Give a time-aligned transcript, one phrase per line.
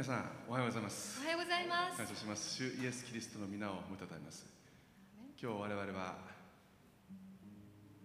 [0.00, 1.20] 皆さんおはようございます。
[1.20, 1.98] おはようございます。
[1.98, 2.56] 感謝します。
[2.56, 4.48] 主イエス・キリストの皆を褒めたたえます。
[5.36, 6.16] 今日我々は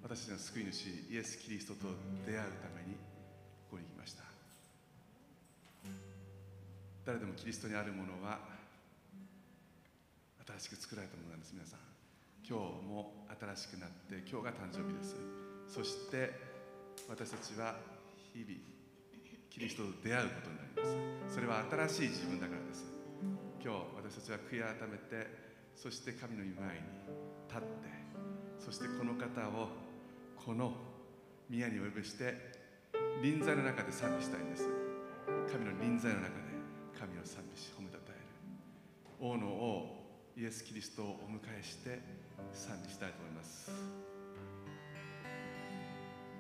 [0.04, 1.96] 私たちの救い主イエス・キリストと
[2.28, 3.00] 出会うために
[3.72, 4.24] ここに来ました。
[7.06, 8.40] 誰でもキリストにあるものは
[10.60, 11.80] 新しく作られたものなんです皆さん。
[12.44, 15.16] 今日も新しくなって今日が誕生日です。
[15.72, 16.36] そして
[17.08, 17.80] 私たちは
[18.34, 18.75] 日々
[19.56, 21.36] キリストと出会うことになります。
[21.36, 22.92] それは新しい自分だからです。
[23.64, 25.32] 今日私たちは悔い改めて
[25.78, 26.84] そして神の御前に
[27.48, 27.88] 立って
[28.60, 29.70] そしてこの方を
[30.36, 30.76] この
[31.50, 32.36] 宮にお呼びして
[33.24, 34.68] 臨在の中で賛美したいんです。
[35.50, 36.52] 神の臨在の中で
[37.00, 38.28] 神を賛美し褒めたたえる。
[39.22, 40.04] 王の王
[40.36, 42.02] イエス・キリストをお迎えして
[42.52, 43.72] 賛美したいと思います。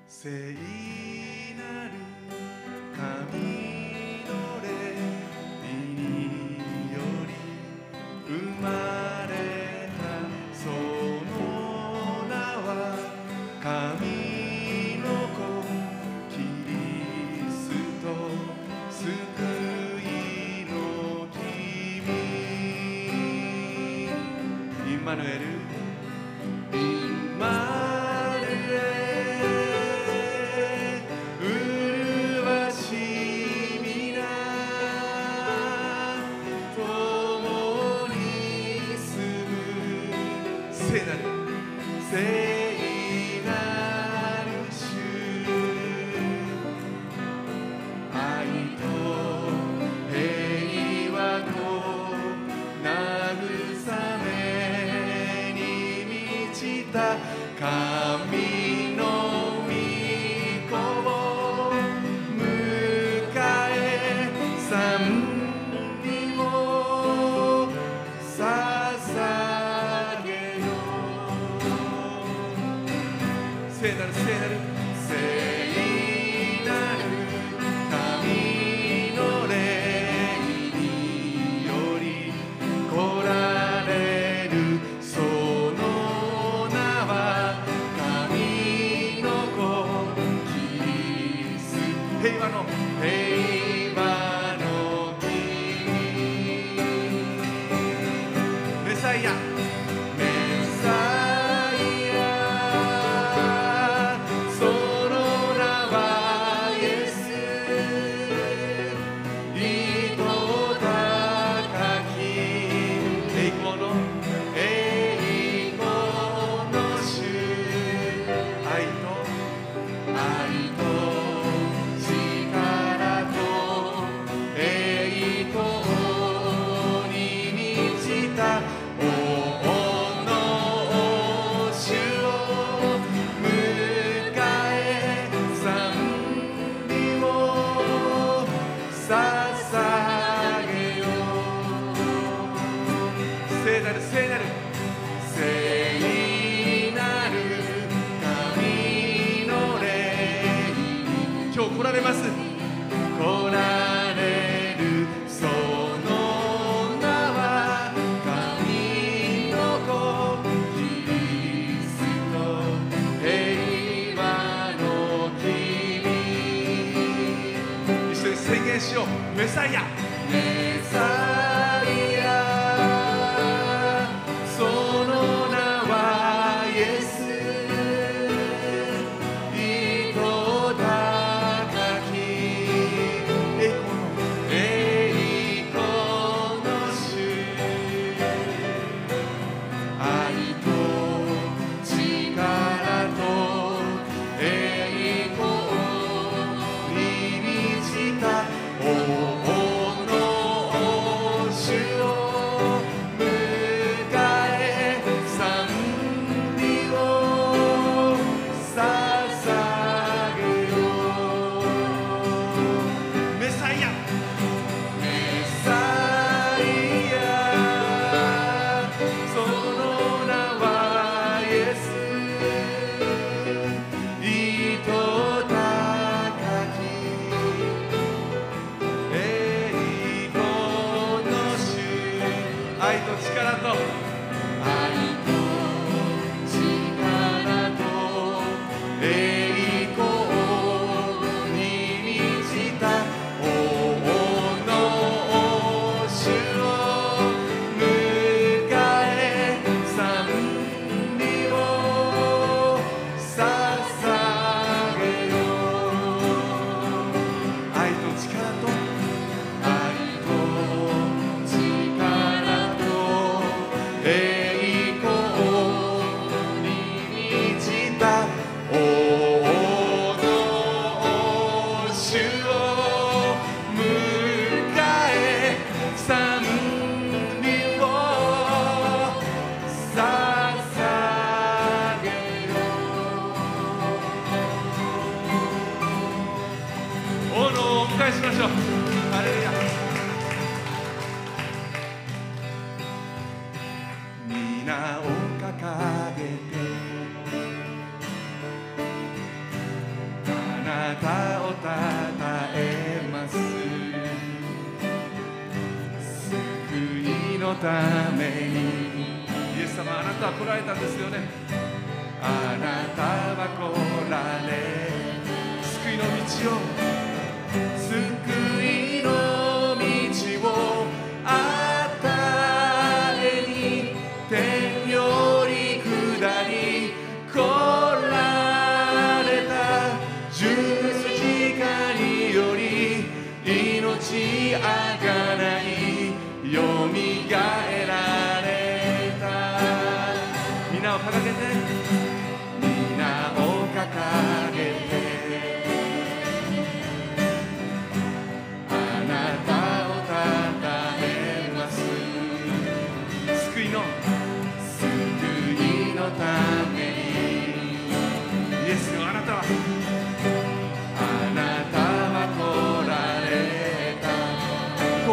[0.06, 0.52] 聖
[1.56, 2.65] なる
[3.06, 3.65] 神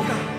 [0.02, 0.31] boca.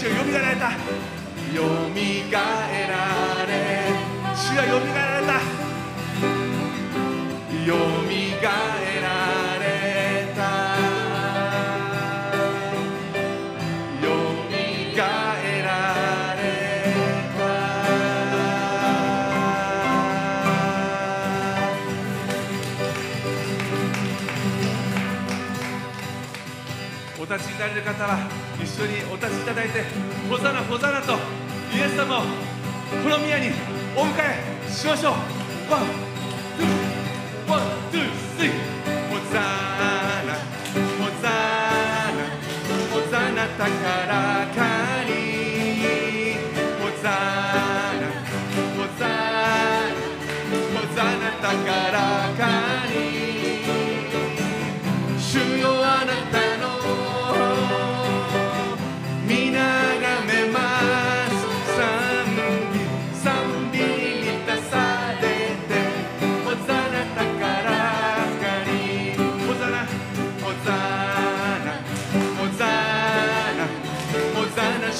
[0.00, 0.70] 主よみがえられた。
[1.52, 1.60] よ
[1.92, 2.00] み
[2.32, 2.40] が
[2.72, 2.94] えら
[3.44, 3.52] れ。
[4.56, 5.34] はよみがえられた。
[7.66, 7.76] よ
[8.08, 8.48] みが
[8.80, 9.08] えら
[9.60, 9.68] れ
[10.34, 10.40] た。
[14.00, 14.08] よ
[14.48, 14.52] み
[14.96, 14.98] が
[15.44, 15.68] えら
[16.34, 16.42] れ
[17.36, 17.38] た。
[27.20, 28.39] お立ちになれる方は
[28.80, 29.84] 緒にお立ちいただいて
[30.28, 31.12] ほざらほざらと
[31.74, 32.22] イエス様を
[33.02, 33.50] この宮に
[33.94, 36.09] お迎えしましょう。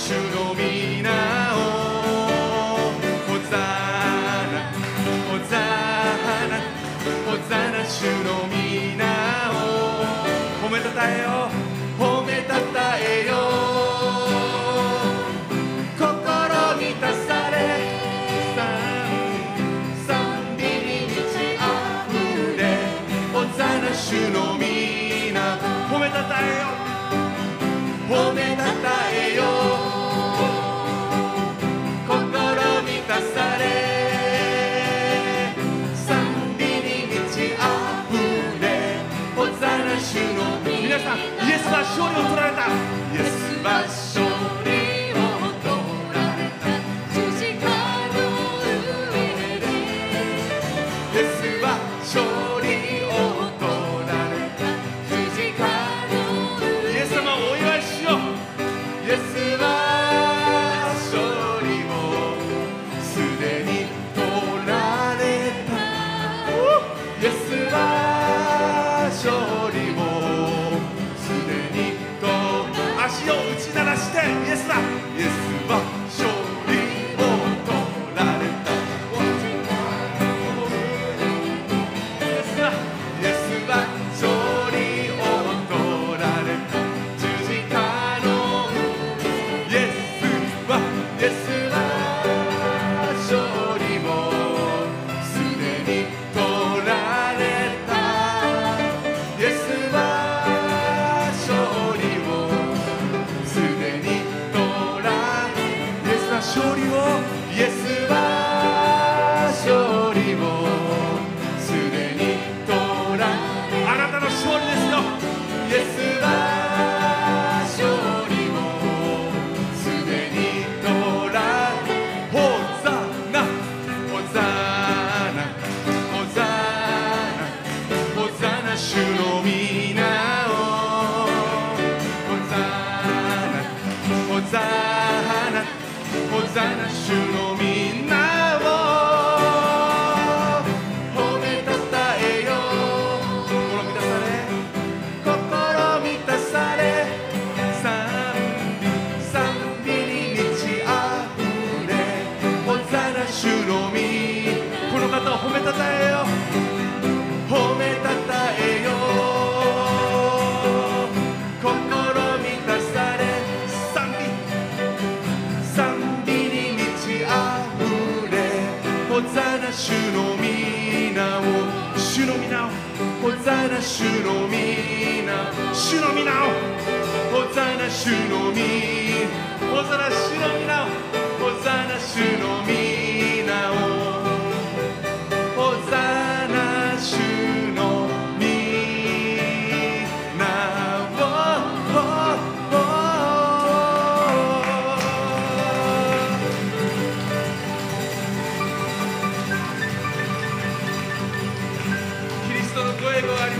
[0.03, 1.11] 主の皆
[1.55, 1.57] を
[3.29, 3.57] ホザ
[4.51, 4.73] ナ
[5.29, 5.53] ホザ
[6.49, 6.57] ナ
[7.27, 9.05] ホザナ主の皆
[9.53, 9.55] を
[10.65, 11.29] 褒めたたえよ
[11.99, 13.31] 褒めたたえよ
[15.99, 16.09] 心
[16.79, 17.55] 満たされ
[20.07, 20.09] 賛
[20.57, 21.63] 美に満ちあ
[22.09, 22.13] ふ
[22.57, 22.59] れ
[23.55, 25.59] ざら主の皆
[25.91, 26.91] 褒めたたえよ
[28.09, 29.60] 褒めたたえよう
[42.01, 42.67] 勝利を取られた。
[42.67, 44.30] イエス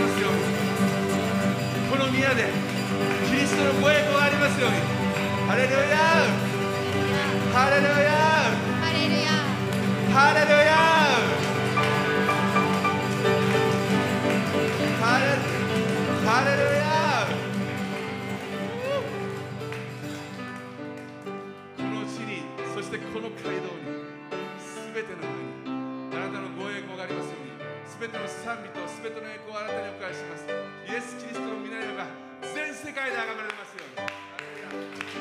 [0.01, 0.37] ますように
[1.89, 2.49] この宮で
[3.29, 4.77] キリストのご栄光がありますように
[5.47, 5.77] ハレルヤ
[7.53, 7.91] ハレルヤ
[8.81, 9.29] ハレルヤ
[10.13, 10.71] ハレルヤ
[15.01, 15.25] ハレ
[16.25, 16.81] ハレルヤ
[21.77, 22.41] この地に
[22.73, 23.59] そしてこの街道に
[24.59, 25.50] すべての上
[28.01, 30.49] べての賛美とすべての栄光をあなたにお返しします。
[30.49, 32.07] イエス・キリストの皆よが
[32.41, 35.20] 全世界で崇められますように。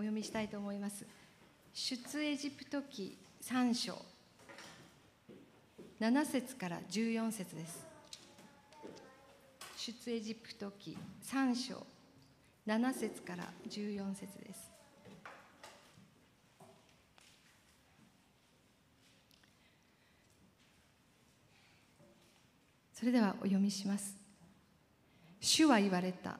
[0.00, 1.04] お読みしたいと思います。
[1.74, 4.02] 出エジプト記3章。
[6.00, 7.84] 7節から14節です。
[9.76, 11.86] 出エジプト記3章。
[12.66, 14.70] 7節から14節です。
[22.94, 24.16] それではお読みします。
[25.40, 26.38] 主は言われた。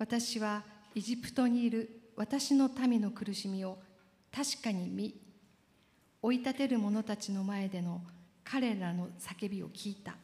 [0.00, 0.64] 私は
[0.96, 1.99] エジプトにいる。
[2.20, 3.78] 私の民の苦しみを
[4.30, 5.18] 確かに見
[6.20, 8.02] 追い立てる者たちの前での
[8.44, 10.16] 彼らの叫びを聞いた。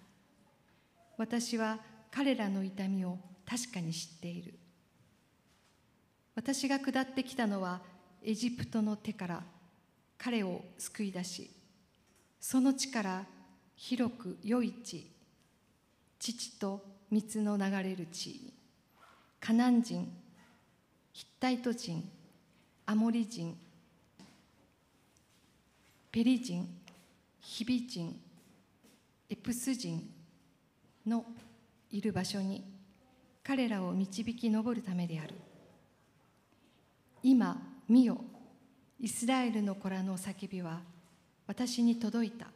[1.16, 1.78] 私は
[2.10, 3.16] 彼らの痛みを
[3.48, 4.58] 確かに知っている。
[6.34, 7.80] 私が下ってきたのは
[8.22, 9.42] エジプトの手から
[10.18, 11.50] 彼を救い出し
[12.38, 13.24] その地から
[13.74, 15.10] 広く良い地
[16.18, 18.52] 父と水の流れる地
[19.40, 20.25] カナン人
[21.16, 22.06] ヒッタイト人
[22.84, 23.56] アモリ人
[26.12, 26.68] ペリ人
[27.40, 28.14] ヒビ人
[29.30, 30.06] エプス人
[31.06, 31.24] の
[31.90, 32.62] いる場所に
[33.42, 35.32] 彼らを導き上るためである。
[37.22, 38.20] 今見よ
[39.00, 40.80] イスラエルの子らの叫びは
[41.46, 42.48] 私に届いた。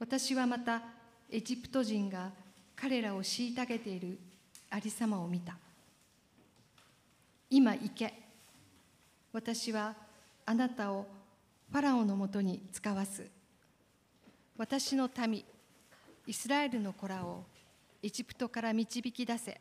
[0.00, 0.82] 私はまた
[1.30, 2.32] エジプト人が
[2.74, 4.18] 彼らを虐げている
[4.70, 5.56] ありさまを見た。
[7.48, 8.12] 今行け。
[9.32, 9.94] 私は
[10.44, 11.06] あなたを
[11.70, 13.26] ファラオのもとに使わす。
[14.56, 15.44] 私の民
[16.26, 17.44] イスラエルの子らを
[18.02, 19.60] エジプトから導き出せ。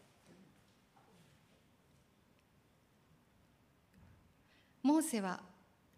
[4.81, 5.39] モーセは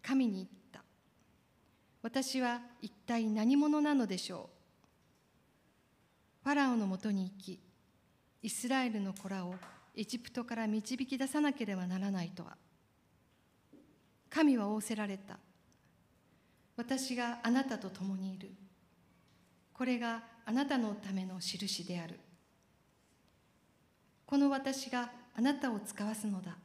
[0.02, 0.82] 神に言った。
[2.02, 4.50] 私は一体何者なのでしょ
[6.42, 6.44] う。
[6.44, 7.60] ファラオのもとに行き
[8.42, 9.54] イスラエルの子らを
[9.98, 12.56] エジプトから導き出さなければならないとは。
[14.30, 15.40] 神は仰せられた。
[16.76, 18.52] 私があなたと共にいる。
[19.74, 22.20] これがあなたのための印である。
[24.24, 26.56] この私があなたを使わすのだ。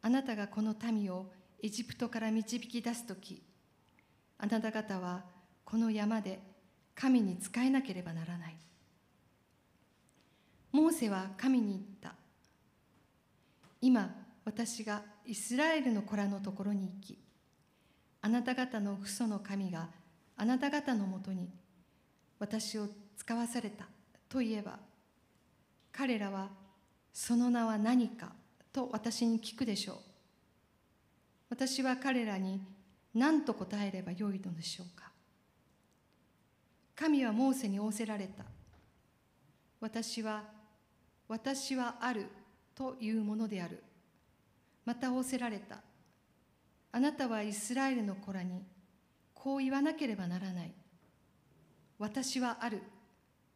[0.00, 1.26] あなたがこの民を
[1.62, 3.40] エジプトから導き出す時
[4.36, 5.22] あなた方は
[5.64, 6.40] この山で
[6.96, 8.56] 神に仕えなければならない。
[10.72, 12.14] モーセは神に言った。
[13.80, 17.18] 今私がイスラエルの子らのところに行き
[18.20, 19.88] あなた方の父祖の神が
[20.36, 21.50] あなた方のもとに
[22.38, 23.86] 私を使わされた
[24.28, 24.78] と言えば
[25.92, 26.48] 彼らは
[27.12, 28.32] その名は何か
[28.72, 29.96] と私に聞くでしょう。
[31.50, 32.62] 私は彼らに
[33.14, 35.10] 何と答えればよいのでしょうか。
[36.96, 38.44] 神はモーセに仰せられた。
[39.80, 40.44] 私は
[41.32, 42.26] 私はある
[42.74, 43.82] というものである。
[44.84, 45.78] また仰せられた。
[46.92, 48.62] あなたはイスラエルの子らに
[49.32, 50.70] こう言わなければならない。
[51.98, 52.82] 私はある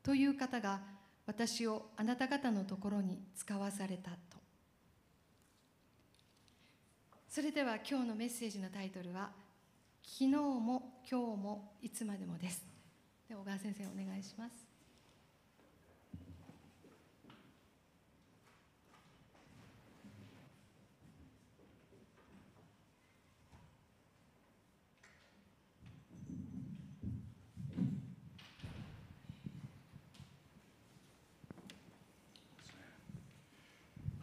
[0.02, 0.80] という方が
[1.26, 4.16] 私をあなた方のところに使わされたと。
[7.28, 9.32] それでは今日のメッセージのタイトルは
[10.02, 12.64] 「昨日も今日もいつまでも」です。
[13.28, 14.65] で小川先生お願いします。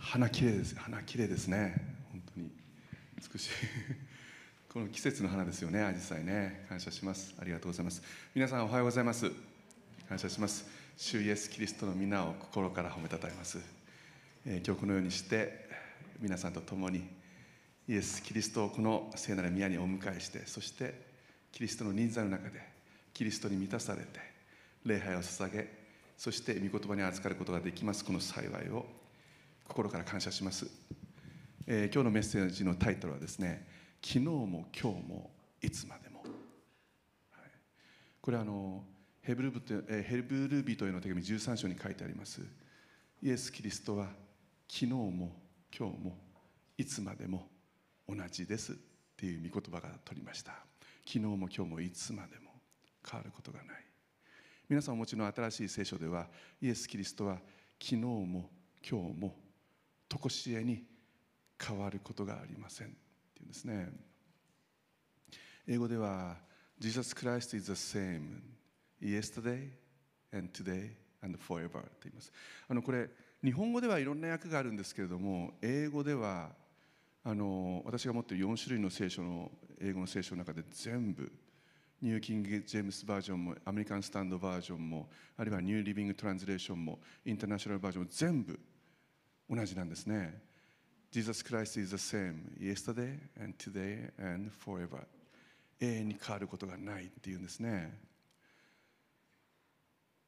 [0.04, 1.76] 花綺麗です花綺麗ですね。
[2.12, 2.52] 本当に。
[3.34, 3.50] 美しい。
[4.70, 5.82] この季節の花ですよね。
[5.82, 6.66] アジサイね。
[6.70, 7.34] 感謝します。
[7.40, 8.04] ありがとうございます。
[8.36, 9.32] 皆さんおはようございます。
[10.08, 10.66] 感謝します。
[10.98, 13.58] 主イエスキリストの皆を心から褒めたたえます、
[14.46, 15.68] えー、今日このようにして
[16.20, 17.04] 皆さんと共に
[17.88, 20.94] イエス・キリストをこの聖なる宮にお迎えしてそして
[21.52, 22.62] キリストの人数の中で
[23.14, 24.20] キリストに満たされて
[24.86, 25.68] 礼拝を捧げ
[26.18, 28.06] そして御言葉に預かることができます。
[28.06, 28.86] この幸いを
[29.68, 30.68] 心から感謝します、
[31.68, 33.68] えー、今日のメッセージのタイトルはですね
[34.02, 37.42] 昨日も今日もいつまでも、はい、
[38.22, 38.84] これはあの
[39.22, 42.42] ヘブルブ、えーヘブル人への手紙13章に書いてあります。
[43.22, 44.08] イエス・キリストは
[44.68, 45.32] 昨日も
[45.74, 46.18] 今日も
[46.78, 47.48] いつまでも
[48.10, 48.74] 同じです。
[48.74, 48.76] っ
[49.16, 50.52] ていう御言葉が取りました。
[51.06, 52.44] 昨日も今日もいつまでも。
[53.10, 53.86] 変わることがない。
[54.70, 56.28] 皆さんお持ちの新しい聖書では
[56.62, 57.36] イエス・キリストは
[57.80, 58.50] 昨日も
[58.90, 59.36] 今日も
[60.10, 60.84] 常しえに
[61.60, 62.90] 変わることがありませんっ
[63.34, 63.90] ていうんですね。
[65.68, 66.38] 英語では
[66.80, 68.42] Jesus Christ is the same
[69.02, 69.70] yesterday
[70.34, 72.32] and today and forever と言います。
[72.68, 73.10] あのこれ
[73.44, 76.52] 日本語ではいろんな訳があるんですけれども英語では
[77.24, 81.32] あの私が持っている4種類の聖書の英語の聖書の中で全部
[82.02, 88.60] ニューキング・ジェームスバージョンもアメリカン・スタンドバージョンもあるいはニュー・リビング・トランスレーションもインターナショナルバージョンも全部
[89.54, 90.42] 同じなんですね。
[91.12, 95.06] Jesus Christ is the same yesterday and today and forever
[95.80, 98.00] 永遠に変わることがないっていうんですね。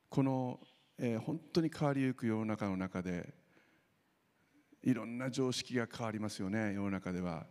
[0.09, 0.59] この、
[0.97, 3.33] えー、本当に変わりゆく世の中の中で
[4.83, 7.47] いろんな常識が変わりますよね世の中では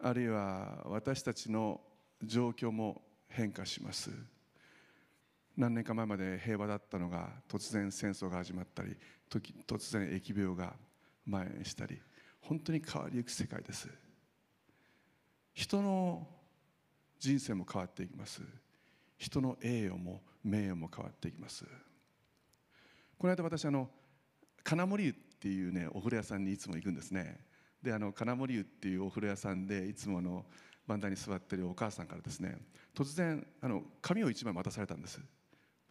[0.00, 1.80] あるいは私たちの
[2.22, 4.10] 状況も変化します
[5.56, 8.96] 何年か前まで平和だったのが突然戦争が始まったり
[9.30, 10.74] 突然疫病が
[11.24, 12.00] 蔓延したり
[12.40, 13.88] 本当に変わりゆく世界です。
[15.54, 16.26] 人の
[17.18, 18.42] 人生も変わっていきます。
[19.16, 21.64] 人の栄誉も名誉も変わっていきます。
[23.16, 23.88] この間私あの
[24.62, 27.40] 金森湯っていうねお風呂屋さんにいつも行くんですね。
[27.80, 30.44] であの金森湯っていうお風呂屋さんでいつもの
[30.86, 32.58] 番台に座ってるお母さんからですね
[32.94, 35.20] 突然あの紙を1枚渡されたんです「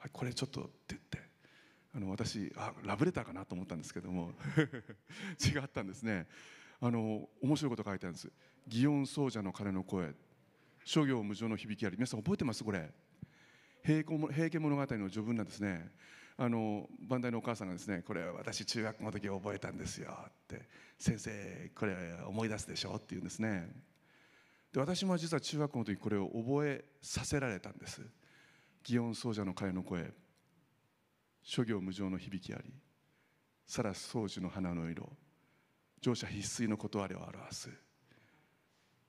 [0.04, 1.18] はい、これちょっと」って言って
[1.96, 4.34] あの私あラブレターかなと思ったんですけども
[5.40, 6.28] 違ったんですね。
[6.82, 8.30] あの面白いこと書いてあるんです
[8.68, 10.14] 「祇園奏者の鐘の声。
[10.84, 12.92] 諸行無常の響きあり」皆さん覚えてますこれ。
[13.82, 14.04] 平
[14.50, 15.90] 家物語の序文なんですね。
[16.36, 23.72] あの番台のお母さんがですねこれ私中学の時覚えたんですよって先生これ思い出すでしょって言うんですね。
[24.74, 28.02] で私も実は中学校の時これを覚えさせられたんです。
[28.84, 30.12] 祇園奏者の鐘の声
[31.42, 32.74] 諸行無常の響きあり
[33.66, 35.10] さら宗樹の花の色
[36.02, 37.70] 乗車必須の断りを表す。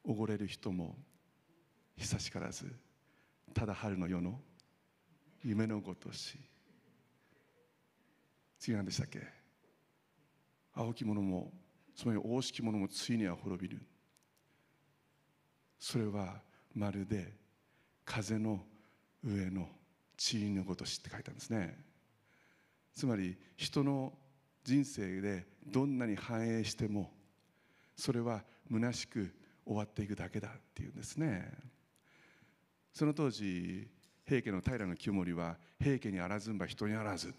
[0.05, 0.97] おごれる人も
[1.97, 2.73] 久しからず
[3.53, 4.39] ただ春の夜の
[5.43, 6.39] 夢のごとし。
[8.59, 9.21] 次何でしたっけ？
[10.73, 11.53] 青き者も
[11.97, 13.83] つまり大しき者もついには滅びる
[15.79, 16.41] それは
[16.75, 17.33] まるで
[18.05, 18.65] 風の
[19.25, 19.69] 上の
[20.17, 21.77] 地位のごとしって書いたんですね。
[22.95, 24.13] つまり人の
[24.63, 27.11] 人生でどんなに繁栄しても
[27.97, 29.35] それは虚しく
[29.67, 31.51] 終わっていくだけだっていうんですね。
[32.93, 33.89] その当時
[34.27, 37.35] 平家の平清盛は平家にあらずんば人にあらず。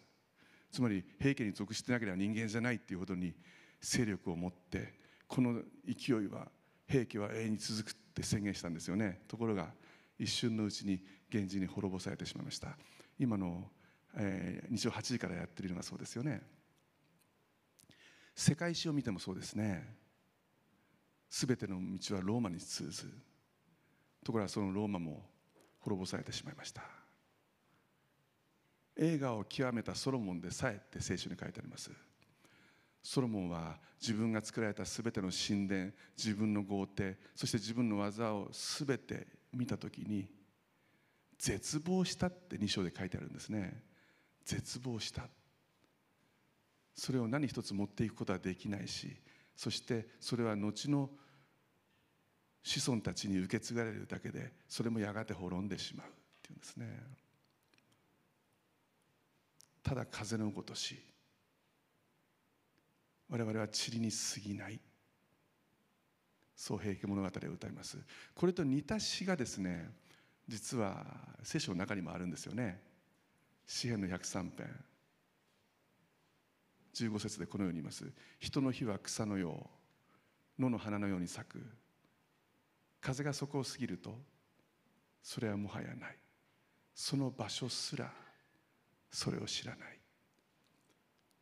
[0.71, 3.33] つまり平家に属してなければ人間じゃないっていうほどに
[3.79, 4.93] 勢力を持って
[5.27, 6.47] この勢いは
[6.87, 9.21] 平家は永遠に続くって宣言したんですよね。
[9.27, 9.69] ところが
[10.19, 12.77] 一瞬のうちに源氏に滅ぼされてしまいました。
[13.19, 13.69] 今の、
[14.15, 16.41] えー、日曜8時からやってるのがそうですよね。
[18.35, 19.95] 世界史を見てもそうですね。
[21.29, 23.11] 全ての道はローマに通ず
[24.23, 25.23] ところがそのローマも
[25.79, 26.83] 滅ぼされてしまいました。
[28.97, 31.91] 映画を極めたソロモンでさえって聖書に書いてあります。
[33.05, 40.27] ソロモンは自分が作られた全ての神殿自分の豪邸そして自分の技を全て見た時に
[41.45, 43.83] 絶望したって2章で書いてあるんですね。
[44.45, 45.27] 絶望した。
[46.95, 49.15] それを何一つ持っていくことはできないし
[49.55, 51.09] そしてそれは後の
[52.63, 56.09] 子孫たちに受け継がれるだけでそれもやがて滅んでしまうっ
[56.41, 56.87] ていうんですね。
[59.83, 60.99] ただ風のごとし
[63.29, 64.79] 我々は塵に過ぎない。
[66.55, 67.99] そう平家物語を歌います。
[68.33, 69.91] これと似た詩がですね
[70.47, 71.05] 実は
[71.43, 72.79] 聖書の中にもあるんですよね。
[73.65, 74.85] 詩篇の103編。
[76.93, 78.05] 15節でこのように言います。
[78.39, 79.69] 人の日は草のよ
[80.57, 81.63] う野の花のように咲く。
[83.01, 84.17] 風がそこを過ぎると
[85.21, 86.17] それはもはやない。
[86.93, 88.11] その場所すら
[89.11, 89.99] それを知らない。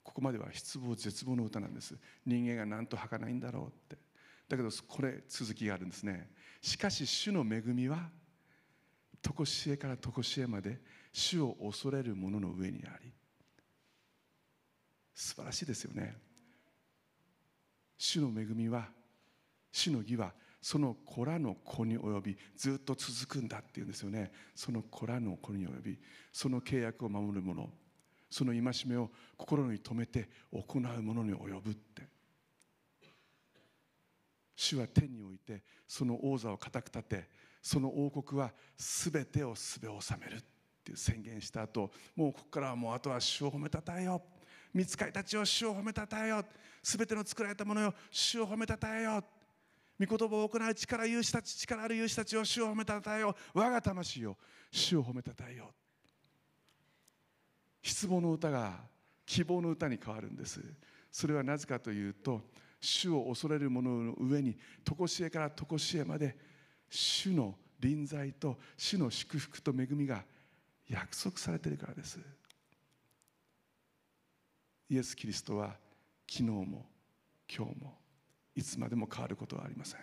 [0.02, 1.96] ここまでは失望絶望の歌なんです。
[2.26, 3.98] 人間が何と儚いんだろうって。
[4.48, 6.30] だけどこれ続きがあるんですね。
[6.62, 8.10] しかし主の恵みは
[9.24, 10.82] 常しえから常しえまで
[11.14, 13.12] 主を恐れる者の上にあり
[15.16, 16.16] 素晴らしいですよね。
[17.98, 18.90] 主の恵みは
[19.72, 24.32] 主の義はその子らの子に及びずっと続くんだっていうんですよね。
[24.56, 26.00] その子らの子に及び
[26.32, 27.70] その契約を守る者
[28.30, 32.08] その戒めを心に留めて行う者に及ぶって。
[34.56, 37.30] 主は天においてその王座を固く立て
[37.64, 40.44] その王国は全てをすべ収めるっ
[40.84, 44.22] て宣言した後もうここからはもうあとは主を褒めたたえよ
[44.74, 46.44] 見つかりたちを主を褒めたたえよ
[46.84, 49.24] 全ての作られたものよ主を褒めたたえよ
[49.98, 54.36] 御言葉を行う力勇士たち力ある勇士たちを主を褒めたたえよ我が魂を
[54.70, 55.72] 主を褒めたたえよ
[57.82, 58.82] 失望の歌が
[59.26, 60.62] 希望の歌に変わるんです。
[61.12, 62.42] それはなぜかというと
[62.80, 66.36] 主を恐れる者の上に常しえから常しえまで
[66.96, 70.24] 主の臨在と主の祝福と恵みが
[70.88, 72.20] 約束されているからです。
[74.90, 75.76] イエス・キリストは
[76.30, 76.86] 昨日も
[77.50, 77.98] 今日も
[78.56, 80.00] いつまでも変わることはありません。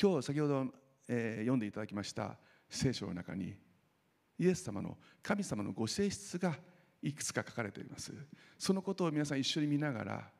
[0.00, 0.66] 今日先ほど、
[1.08, 2.36] えー、読んでいただきました
[2.70, 3.56] 聖書の中に
[4.38, 6.56] イエス様の神様のご性質が
[7.02, 8.12] いくつか書かれています。
[8.56, 10.30] そのことを皆さん一緒に見ながら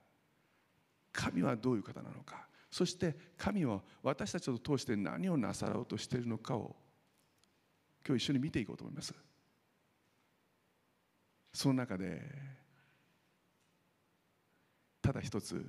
[1.12, 2.47] 神はどういう方なのか。
[2.70, 6.76] そして神は私たちを通して何をなさろうとしているのかを
[8.06, 9.14] 今日一緒に見ていこうと思います。
[11.52, 12.22] その中で
[15.00, 15.64] ただ一つ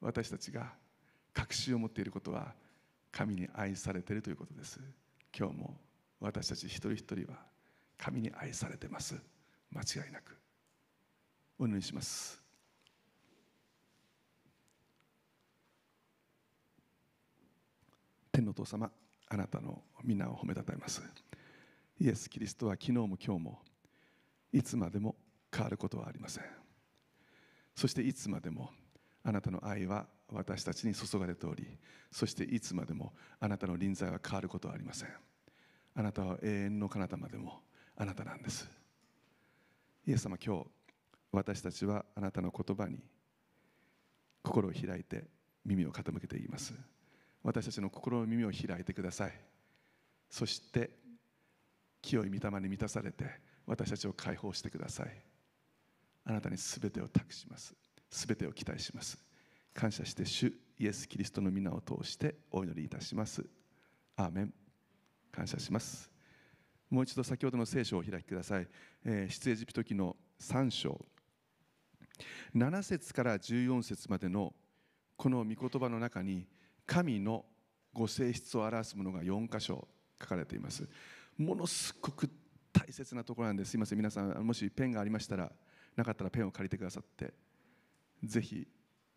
[0.00, 0.72] 私たちが
[1.32, 2.54] 確信を持っていることは
[3.10, 4.80] 神に愛されているということです。
[5.36, 5.76] 今日も
[6.20, 7.38] 私たち一人一人は
[7.96, 9.16] 神に愛されてます。
[9.70, 10.36] 間違いなく。
[11.58, 12.47] お祈りします。
[18.38, 18.88] 天のお父様
[19.28, 21.02] あなたの皆を褒めたたえます。
[22.00, 23.58] イエス・キリストは昨日も今日も
[24.52, 25.16] いつまでも
[25.52, 26.44] 変わることはありません。
[27.74, 28.70] そしていつまでも
[29.24, 31.66] あなたの愛は私たちに注がれており
[32.12, 35.08] そしていつまでもあなたの臨在は変わることはありません。
[35.96, 37.62] あなたは永遠の彼方までも
[37.96, 38.68] あなたなんです。
[40.06, 40.66] イエス様今日
[41.32, 43.00] 私たちはあなたの言葉に
[44.44, 45.24] 心を開いて
[45.64, 46.72] 耳を傾けています。
[47.42, 49.32] 私たちの心の耳を開いてください。
[50.30, 50.90] そして
[52.02, 53.24] 清い御霊に満たされて
[53.66, 55.08] 私たちを解放してください。
[56.24, 57.74] あなたに全てを託します。
[58.10, 59.18] 全てを期待します。
[59.74, 63.44] 感謝して主イエス・キリストの皆を通してお祈りいたします。
[64.16, 64.54] アーメン。
[65.30, 66.10] 感謝します。
[66.90, 68.66] もう一度先ほどの聖書を開きください、
[69.04, 71.04] えー、出エジプト記の3章。
[72.54, 74.54] 7節から14節までの
[75.16, 76.46] この御言葉の中に
[76.88, 77.44] 神の
[77.92, 79.86] ご性質を表すものが4箇所
[80.20, 80.88] 書かれています。
[81.36, 82.28] ものすごく
[82.72, 83.72] 大切なところなんです。
[83.72, 83.98] すいません。
[83.98, 85.52] 皆さんもしペンがありましたら
[85.94, 87.34] なかったらペンを借りてくださって
[88.24, 88.66] ぜひ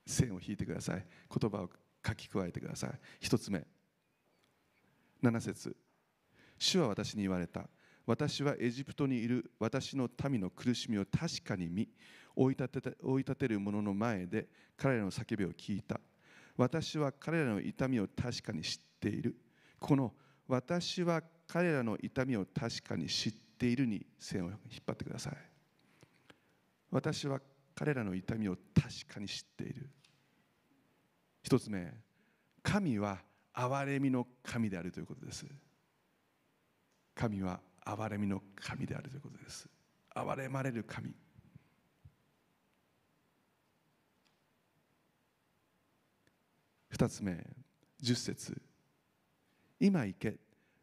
[0.05, 1.05] 線を引いてください。
[1.39, 1.69] 言葉を
[2.05, 2.91] 書き加えてください。
[3.21, 3.65] 一つ目。
[5.23, 5.75] 7節。
[6.59, 7.69] 主は私に言われた。
[8.05, 9.49] 私はエジプトにいる。
[9.59, 11.87] 私の民の苦しみを確かに見
[12.35, 16.01] 追い立て追い立てる者の前で彼らの叫びを聞いた。
[16.61, 19.35] 私は彼らの痛みを確かに知っている。
[19.79, 20.13] この
[20.47, 25.33] 私は彼らの痛みを確かに知っているに線を引っ張ってください。
[26.91, 27.41] 私は
[27.73, 29.89] 彼らの痛みを確かに知っている。
[31.41, 31.91] 一つ目
[32.61, 33.17] 神は
[33.55, 35.47] 憐れみの神であるということです。
[37.15, 39.67] 神は憐れみの神であるということです。
[40.15, 41.11] 憐れまれる神。
[47.01, 47.35] 二つ目
[47.99, 48.61] 十節。
[49.79, 50.35] 今行け。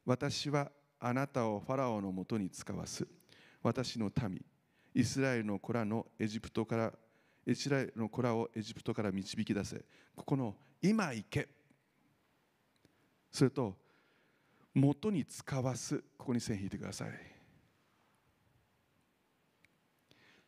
[0.04, 3.06] 私はあなたをファラオのもとに使わす。
[3.62, 4.44] 私の民
[4.92, 6.92] イスラエルの子らのエジプトから
[7.46, 9.84] イスラエルの子らをエジプトから導き出せ。
[10.16, 11.48] ここの今行け。
[13.30, 13.76] それと
[14.74, 16.02] 元に使わす。
[16.16, 17.10] ここに線引いてください。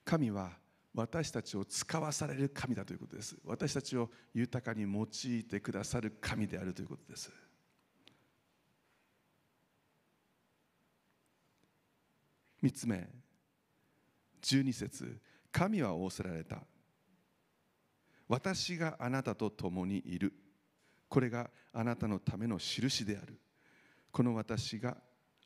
[0.04, 0.50] 神は
[0.94, 3.36] 私たちを使わされる神だということです。
[3.44, 7.30] 私たちを豊かに用いてくださる神であるということです。
[12.60, 13.08] 三つ目
[14.42, 15.18] 12節
[15.52, 16.58] 神は仰せられた。
[18.28, 20.32] 私があなたと共にいる。
[21.08, 23.40] これがあなたのための印である。
[24.12, 24.96] この私が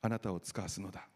[0.03, 1.07] あなたを使わすのだ。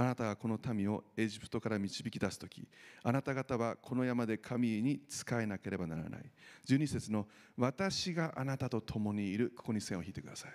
[0.00, 2.66] あなたがこの民をエジプトから導き出す時
[3.02, 6.22] あなた方はこの山で神に仕えなければならない。
[6.66, 7.26] 12節の
[7.58, 9.52] 私があなたと共にいる。
[9.54, 10.52] ここに線を引いてください。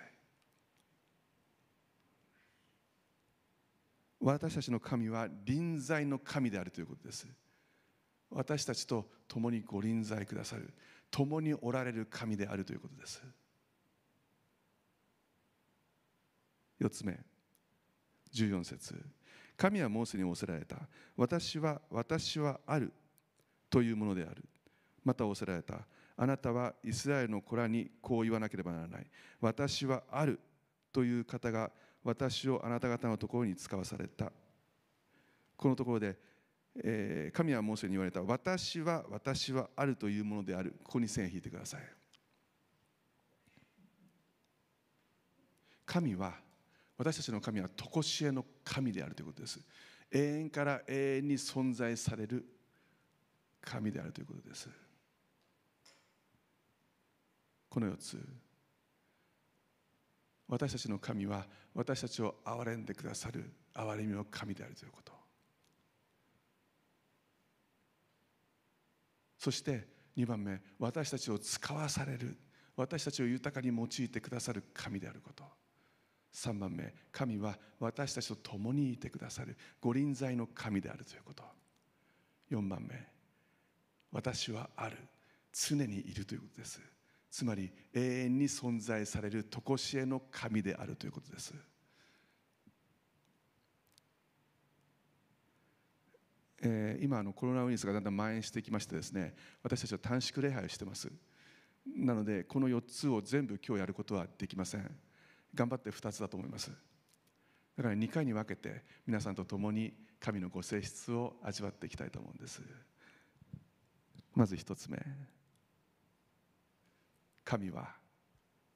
[4.20, 7.28] 私たちの神は臨在の神であるということです。
[8.30, 10.74] 私たちと共にご臨在くださる。
[11.08, 13.22] 共におられる神であるということです。
[16.80, 17.16] 4つ目
[18.34, 19.06] 14節。
[19.56, 20.76] 神はモーセに仰せられた。
[21.16, 22.92] 私は私はある。
[23.70, 24.44] というものである。
[25.04, 25.86] また仰せられた。
[26.16, 29.06] あなたはイスラエルの子らにこう言わなければならない。
[29.40, 30.38] 私はある。
[30.92, 31.70] という方が
[32.02, 34.32] 私をあなた方のところに使わされた。
[35.56, 36.16] このところで、
[36.82, 38.22] えー、神はモーセに言われた。
[38.22, 39.96] 私は私はある。
[39.96, 40.74] というものである。
[40.84, 41.80] ここに線を引いてください。
[45.86, 46.34] 神は
[46.96, 49.60] 私たちの神は常しえの神であるということです。
[50.10, 52.46] 永遠から永遠に存在される
[53.60, 54.68] 神であるということです。
[57.68, 58.18] この4つ。
[60.48, 65.12] 私たちの神は私たちを憐れんでくださる憐れみの神であるということ。
[69.38, 72.38] そして2番目私たちを使わされる
[72.74, 75.44] 私たちを豊かに用いてくださる神であること。
[76.36, 81.42] 3番目神は私たちと共にいてくださる御臨在の神であるということ。
[82.50, 82.94] 4番目
[84.12, 84.98] 私はある
[85.52, 86.80] 常にいるということです。
[87.30, 91.54] つまり永遠に存在される常しえの神であるということです。
[96.62, 101.10] えー、今のコロナウイルスがだんだん蔓延してきましてですね私たちは短縮礼拝をしてます。
[101.96, 105.05] なのでこの4つを全部今日やることはできません。
[105.56, 106.70] 頑張って2つだと思います。
[107.76, 112.62] だから2回に分けて皆さんと共に神のご性質を味わっていきたいと思うんです。
[114.34, 114.98] まず1つ目。
[117.44, 117.94] 神は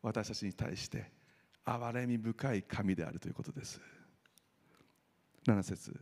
[0.03, 1.11] 私たちに対して
[1.64, 3.81] 憐れみ深い神であるということです。
[5.47, 5.95] 7節。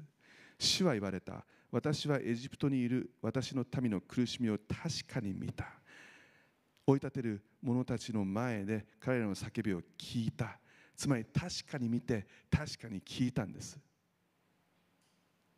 [0.58, 1.44] 主は言われた。
[1.70, 3.10] 私はエジプトにいる。
[3.22, 5.66] 私の民の苦しみを確かに見た。
[6.86, 10.58] 追い立てる者たちの前で彼らの叫びを聞いた。
[10.98, 13.78] つまり確かに見て確かに聞いたんです。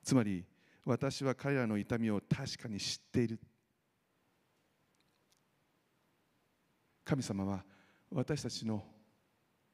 [0.04, 0.44] つまり
[0.84, 3.40] 私は彼らの痛みを確かに知っている。
[7.06, 7.64] 神様は
[8.12, 8.84] 私たちの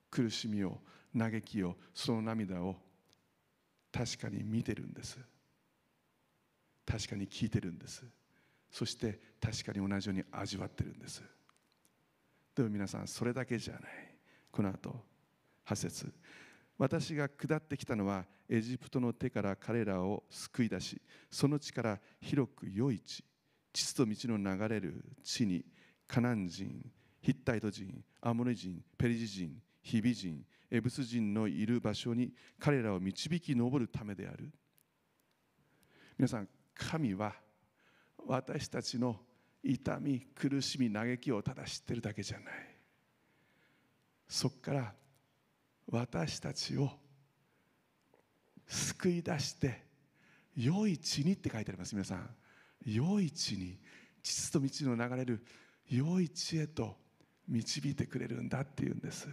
[0.09, 0.79] 苦しみを
[1.19, 2.77] 嘆きをその涙を
[3.91, 5.19] 確かに見てるんです。
[6.87, 8.05] 確かに聞いてるんです。
[8.71, 11.25] そして確かに同じように味わってるんです。
[12.55, 13.83] でも皆さんそれだけじゃない。
[14.53, 15.16] この後
[15.67, 16.13] 8節。
[16.79, 21.01] 私が下ってきたのはエジプトの手から彼らを救い出し
[21.31, 23.25] その地から広く良い地
[23.73, 25.65] 地と道の流れる地に
[26.07, 26.85] カナン人
[27.21, 34.51] ヒッタイト人アモネ人ペリジ人ヒビ人エブス人のいる場所に彼らを導き上るためである。
[36.19, 37.35] 皆さん神は
[38.27, 39.17] 私たちの
[39.63, 42.55] 痛み苦しみ嘆きをただ知ってるだけじゃない。
[44.29, 44.95] そこから
[45.89, 46.91] 私たちを
[48.67, 49.85] 救い出して
[50.57, 51.95] 良い地にって書いてあります。
[51.95, 52.29] 皆さん
[52.85, 53.79] 良い地に
[54.23, 55.45] 地と道の流れる
[55.89, 56.97] 良い地へと
[57.47, 59.29] 導いてくれるんだっていうんです。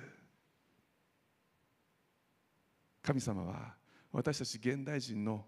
[3.02, 3.74] 神様は
[4.12, 5.46] 私たち現代人の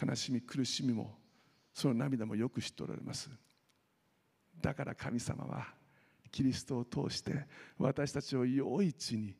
[0.00, 1.18] 悲しみ苦しみも
[1.72, 3.28] その涙もよく知っておられます。
[4.60, 5.66] だから神様は
[6.30, 7.46] キリストを通して
[7.78, 9.36] 私たちを良い地に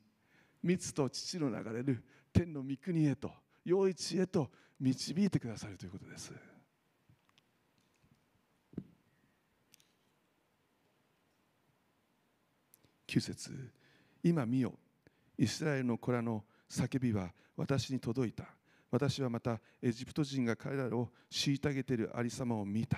[0.65, 3.31] 蜜と父の流れる天の御国へと
[3.63, 4.49] 良い地へと
[4.79, 6.33] 導いてくださるということです。
[13.07, 13.71] 9節
[14.23, 14.73] 今見よ。
[15.37, 18.45] イスラエルの子らの叫びは私に届いた。
[18.89, 22.97] 私はまたエジプト人が彼らを虐げているありさまを見た。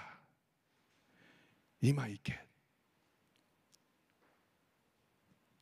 [1.81, 2.39] 今行け。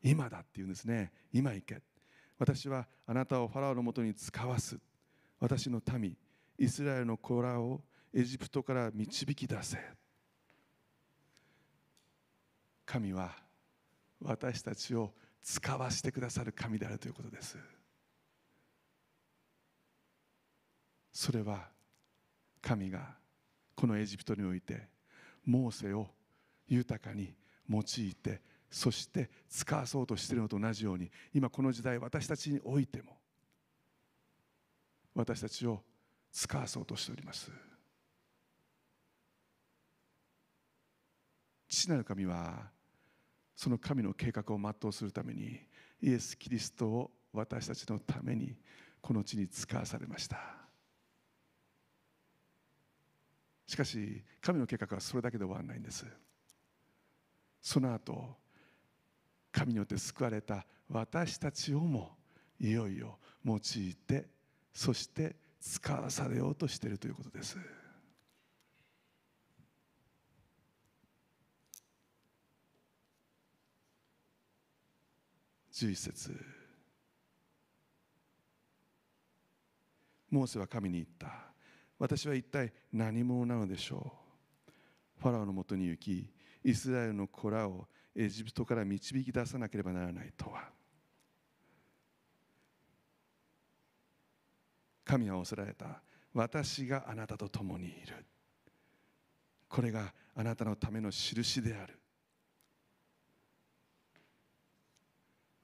[0.03, 1.11] 今だって言うんですね。
[1.33, 1.81] 今行け。
[2.37, 4.77] 私はあなたをファラオのもとに使わす。
[5.39, 6.15] 私の民
[6.57, 7.81] イスラエルの子らを
[8.13, 9.77] エジプトから導き出せ。
[12.85, 13.35] 神は
[14.21, 17.57] 私たちを使わせてくださる神であるということです。
[21.11, 21.69] それは
[22.61, 23.15] 神が
[23.75, 24.89] このエジプトにおいて
[25.45, 26.09] モーセを
[26.67, 27.33] 豊かに
[27.69, 28.41] 用いて
[28.75, 33.17] そして使わそうとしているのと同じように今この時代私たちにおいても
[35.13, 35.81] 私たちを
[36.29, 37.49] 使わそうとしております。
[41.69, 42.69] 父なる神は
[43.55, 45.57] その神の計画を全うするために
[46.01, 48.57] イエス・キリストを私たちのために
[48.99, 50.37] この地に使わされました。
[53.67, 56.05] しかし神の計画はそれだけで終わらないんです。
[57.61, 58.43] その後
[59.55, 62.17] 神によって救われた私たちをも
[62.59, 63.59] いよいよ用い
[63.95, 64.25] て
[64.73, 67.57] そして使わされようとしているということです。
[75.71, 76.45] 11節。
[80.29, 81.27] モーセは神に言った。
[81.97, 84.13] 私は一体何者なのでしょ
[84.67, 84.71] う。
[85.21, 86.29] ファラオのもとに行き
[86.63, 90.69] イスラエルの子らをエジプトから導き出さなければならないとは。
[95.03, 96.01] 神は恐られた。
[96.33, 98.25] 私があなたと共にいる。
[99.67, 101.99] これがあなたのための印である。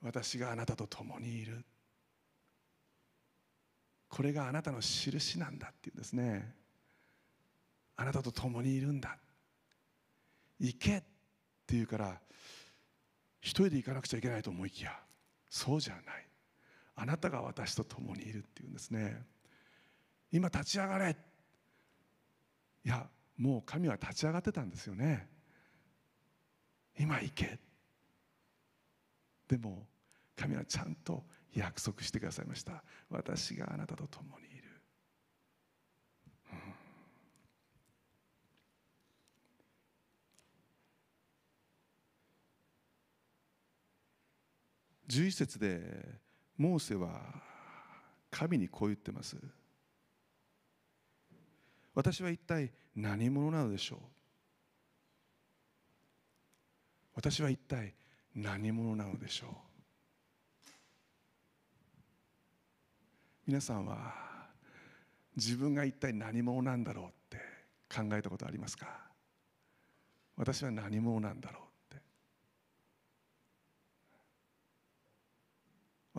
[0.02, 1.64] 私があなたと共にいる。
[4.10, 6.54] これがあなたの印なんだっていうんですね。
[7.96, 9.18] あなたと共にいるんだ。
[10.60, 11.04] 行け
[11.72, 12.20] って言うから
[13.40, 14.92] 一人で行かなくちゃいけないと思いきや
[15.50, 16.04] そうじゃない。
[16.96, 19.24] あなたが私と共にいるっていうんですね。
[20.32, 21.16] 今立ち上がれ。
[22.84, 23.08] いや
[23.38, 25.30] もう神は立ち上がってたんですよね。
[27.00, 27.58] 今行け。
[29.48, 29.88] でも
[30.36, 32.84] 神はちゃんと約束してくださいました。
[33.10, 34.62] 私があなたと共にいる、
[45.12, 45.82] 11節で
[46.58, 47.20] モーセは
[48.30, 49.36] 神にこう言ってます。
[51.94, 54.00] 私は一体何者なのでしょう？
[57.16, 57.94] 私は一体
[58.34, 59.50] 何者なのでしょう？
[63.48, 64.14] 皆さんは
[65.36, 67.38] 自分が一体何者なんだろうって
[67.94, 68.88] 考えたことありますか？
[70.38, 72.04] 私は何者なんだろうって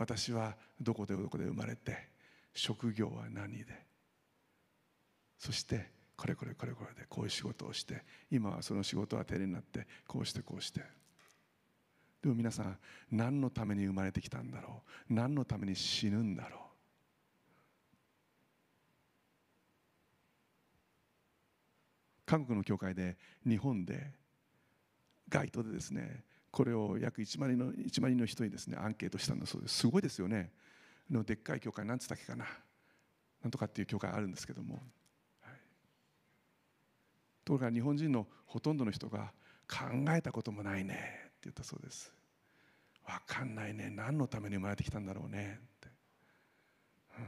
[0.03, 2.09] 私はどこでどこで生まれて
[2.53, 3.65] 職業は何で
[5.39, 10.81] そしてこれこれこれこれでこういう仕事をして今はその仕事は手になってこうしてこうして。
[12.21, 12.77] でも皆さん
[13.11, 16.59] 何のために生まれてきたんだろう何のために死ぬんだろう。
[22.25, 24.11] 韓国の教会で日本で
[25.29, 26.23] 街頭でですね
[26.53, 29.77] これを約1万人の ,1 万人の人にですねアンケートしたんだそうです。
[29.79, 30.51] すごいですよね。
[31.09, 32.45] のでっかい教会なんつったっけかな。
[33.41, 34.75] なんとかっていう教会あるんですけども、
[35.41, 35.53] はい、
[37.43, 39.33] ところが日本人のほとんどの人が
[39.67, 40.93] 考えたこともないね。
[40.93, 42.13] って言ったそうです。
[43.03, 43.89] 分かんないね。
[43.89, 45.59] 何のために生まれてきたんだろうね。
[45.59, 45.87] って、
[47.17, 47.25] うん、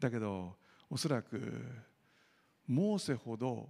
[0.00, 0.56] だけど
[0.90, 1.64] おそらく
[2.66, 3.68] モーセほど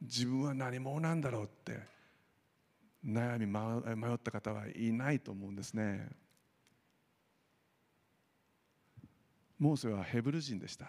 [0.00, 1.97] 自分は何者なんだろうって
[3.04, 6.08] 悩み迷った方はいないと思うんですね。
[9.58, 10.86] モーセはヘブル人でした。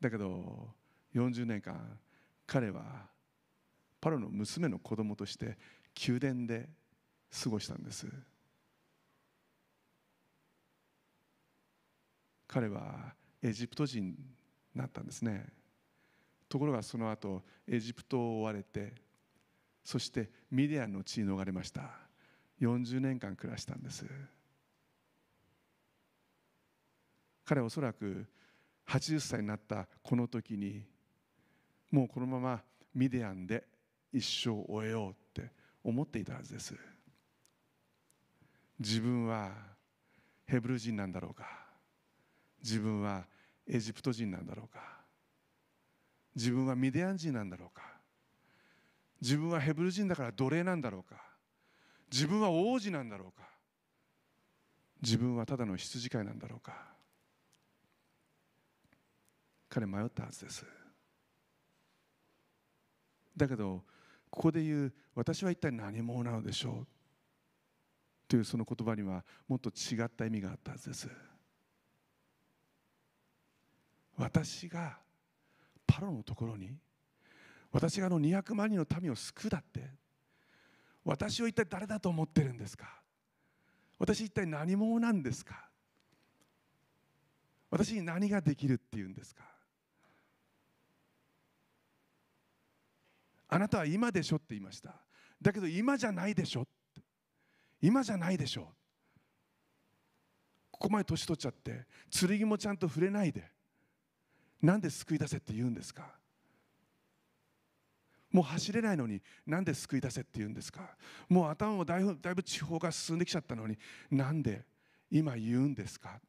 [0.00, 0.68] だけど
[1.14, 1.98] 40年間
[2.46, 3.08] 彼は
[4.00, 5.56] パロの娘の子供として
[6.06, 6.68] 宮殿で
[7.42, 8.06] 過ごしたんです。
[12.46, 14.14] 彼はエジプト人
[14.74, 15.46] なったんですね。
[16.48, 18.92] ところがその後エジプトを追われて
[19.84, 21.90] そしてミディアンの地に逃れました。
[22.60, 24.06] 40年間暮らしたんです。
[27.44, 28.26] 彼はおそらく
[28.86, 30.82] 80歳になったこの時に
[31.90, 32.62] もうこのまま
[32.94, 33.64] ミディアンで
[34.12, 35.50] 一生を終えようって
[35.82, 36.74] 思っていたはずです。
[38.78, 39.52] 自分は
[40.46, 41.44] ヘブル人なんだろうか。
[42.62, 43.26] 自分は
[43.66, 44.80] エジプト人なんだろうか。
[46.34, 47.93] 自分はミディアン人なんだろうか。
[49.24, 51.16] 自分はヘブル人だから奴隷なんだろうか？
[52.12, 53.48] 自分は王子なんだろうか？
[55.00, 56.74] 自分はただの羊飼いなんだろうか？
[59.70, 60.66] 彼迷ったはずです。
[63.34, 63.82] だけど
[64.28, 66.86] ここで言う私は一体何者なのでしょう？
[68.28, 71.08] というその言葉にはもっと違った意味があったはずです。
[74.18, 74.98] 私が
[75.86, 76.76] パロのところに
[77.74, 79.90] 私があの200万人の民を救うだって
[81.04, 82.86] 私を一体誰だと思ってるんですか？
[83.98, 85.68] 私一体何者なんですか？
[87.70, 89.42] 私に何ができるっていうんですか？
[93.48, 94.94] あなたは今でしょって言いました。
[95.42, 96.68] だけど今じゃないでしょ
[97.82, 98.68] 今じゃないでしょ。
[100.70, 103.42] ここまで年取っちゃって剣もちゃんと触れないで
[104.62, 106.04] なんで救い出せって言うんですか？
[108.34, 110.96] もう走れないのになんで救い出せって言うんですか？
[111.28, 113.78] もう頭もだいぶだいぶ地方が進んできちゃったのに
[114.10, 114.64] なんで
[115.08, 116.20] 今言うんですか？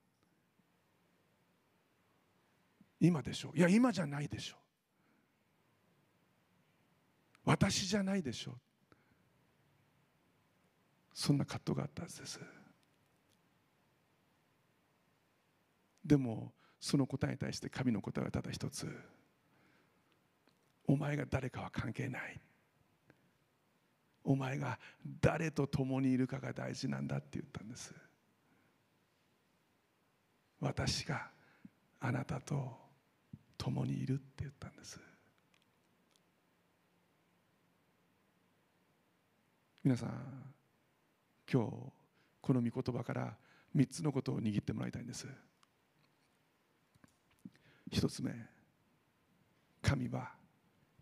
[3.01, 4.56] 今でしょいや今じゃないでしょ
[7.43, 8.53] 私じゃないでしょ
[11.12, 12.39] そんな葛藤があったはずです。
[16.06, 18.95] でもその答えに対して神の答えはただ一つ。
[20.88, 22.39] お前が誰かは関係ない。
[24.23, 24.79] お前が
[25.21, 27.93] 誰と共にいるかが大事なんだって言ったんです。
[30.59, 31.29] 私が
[31.99, 32.75] あなたと
[33.57, 34.99] 共にいるって言ったんです。
[39.83, 40.09] 皆さん
[41.51, 41.69] 今日
[42.41, 43.36] この御言葉から
[43.75, 45.27] 3つのことを握ってもらいたいんです。
[47.91, 48.31] 一つ目
[49.83, 50.31] 神は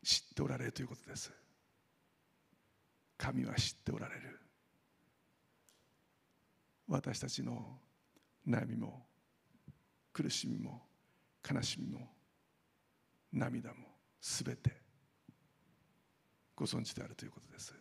[0.03, 1.31] 知っておられるということです。
[3.17, 4.39] 神は知っておられる。
[6.87, 7.79] 私たちの
[8.47, 9.05] 悩みも
[10.11, 10.83] 苦しみも
[11.49, 12.07] 悲しみも
[13.31, 13.75] 涙も
[14.19, 14.71] すべて
[16.55, 17.73] ご存知であるということです。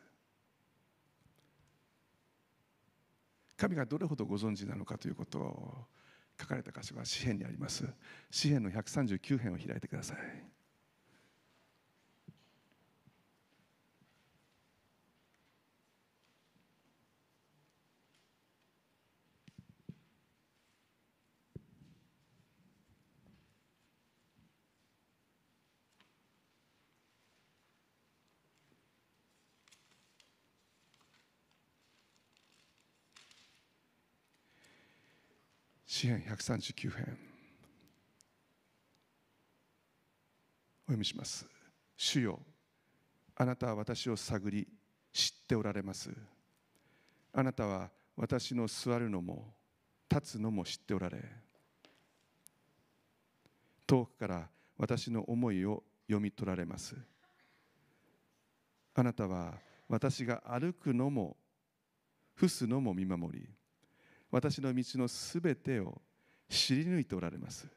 [3.56, 5.84] 神がどれほどご存知なのかということを
[6.40, 7.84] 書かれた箇所が詩篇にあります。
[8.30, 10.51] 詩篇の139編を開いてください。
[36.02, 37.16] 詩編139編。
[40.82, 41.46] お読みします。
[41.96, 42.40] 主よ
[43.36, 44.66] あなたは私を探り
[45.12, 46.10] 知っておられます。
[47.32, 49.54] あなたは私の座るのも
[50.10, 51.22] 立つのも知っておられ。
[53.86, 56.96] 遠くから私の思いを読み取られます。
[58.96, 59.54] あなたは
[59.88, 61.36] 私が歩くのも
[62.34, 63.48] 伏すのも見守り。
[64.32, 66.00] 私の道のすべてを
[66.48, 67.68] 知り抜いておられます。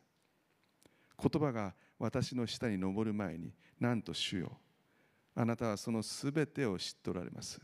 [1.21, 4.57] 言葉が私の下に上る前になんと主よ。
[5.35, 7.59] あなたはそのすべてを知っておられます。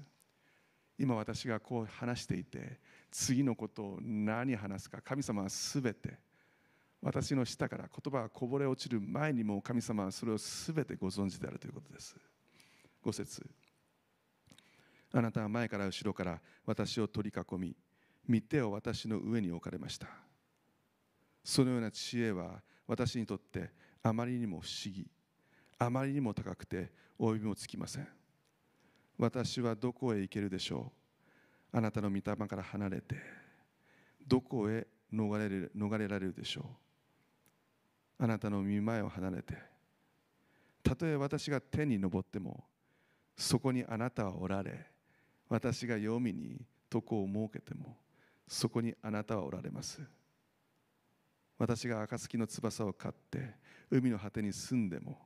[1.00, 2.80] 今私がこう話していて
[3.10, 5.02] 次のことを何話すか。
[5.02, 6.20] 神様はすべて。
[7.02, 12.16] 私の下から言葉がこぼれ落ちる前にも神様はそれをすべてご存知であるということです。
[13.04, 13.50] 5節。
[15.14, 17.76] あなたは前から後ろから私を取り囲み
[18.32, 20.08] 御手を私の上に置かれました。
[21.44, 23.72] そのような知恵は私にとって
[24.04, 25.08] あまりにも不思議。
[25.78, 28.08] あまりにも高くて及びもつきません。
[29.18, 30.92] 私はどこへ行けるでしょ
[31.74, 31.78] う。
[31.78, 33.16] あなたの御霊から離れて
[34.28, 38.24] どこへ逃れる逃れられるでしょう。
[38.24, 39.56] あなたの見前を離れて
[40.84, 42.64] たとえ私が天に昇っても
[43.36, 44.86] そこにあなたはおられ
[45.50, 46.62] 私が黄泉に
[46.94, 47.98] 床を設けても
[48.52, 50.02] そこにあなたはおられます。
[51.58, 53.56] 私が暁の翼を買って
[53.90, 55.20] 海の果てに住んでも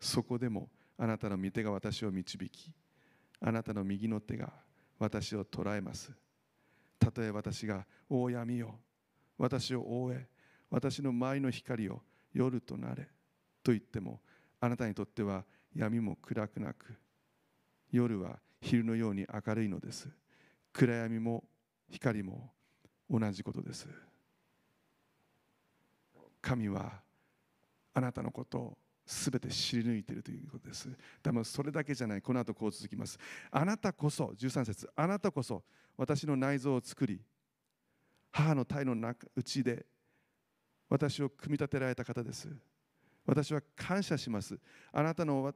[0.00, 0.68] そこでも
[0.98, 2.72] あなたの御手が私を導き
[3.40, 4.52] あなたの右の手が
[4.98, 6.10] 私を捉えます。
[6.98, 8.80] たとえ私が「大闇よ
[9.38, 10.28] 私を覆え
[10.68, 12.02] 私の前の光を
[12.32, 13.08] 夜となれ」
[13.62, 14.20] と言っても
[14.58, 15.44] あなたにとっては
[15.76, 16.92] 闇も暗くなく
[17.92, 20.08] 夜は昼のように明るいのです。
[20.72, 21.44] 暗闇も
[21.88, 22.53] 光も
[23.10, 23.88] 同じことです。
[26.40, 27.00] 神は
[27.94, 30.88] あなたのことをすべて知り抜いているということです。
[31.22, 32.22] でもそれだけじゃない。
[32.22, 33.18] この後こう続きます。
[33.50, 34.88] あなたこそ13節。
[34.96, 35.62] あなたこそ
[35.96, 37.20] 私の内臓を作り
[38.30, 39.86] 母の体の中内で
[40.88, 42.48] 私を組み立てられた方です。
[43.26, 44.58] 私は感謝します。
[44.92, 45.54] あなたの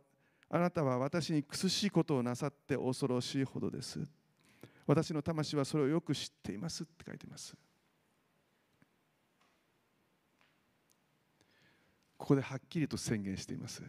[0.50, 4.00] あなたは私に苦しいことをなさって恐ろしいほどです。
[4.88, 7.54] 私の魂はそれをよく知っていますって書いています。
[12.16, 13.82] ここではっきりと宣言しています。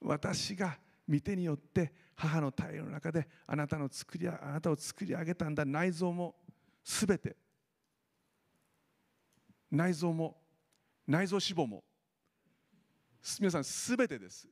[0.00, 0.78] 私が
[1.10, 6.36] 御手によって母の体の中であなたの作りあなたを作り上げたんだ内臓も
[6.84, 7.34] すべて
[9.72, 10.36] 内臓も
[11.08, 11.82] 内臓脂肪も
[13.40, 14.46] 皆さんすべてです。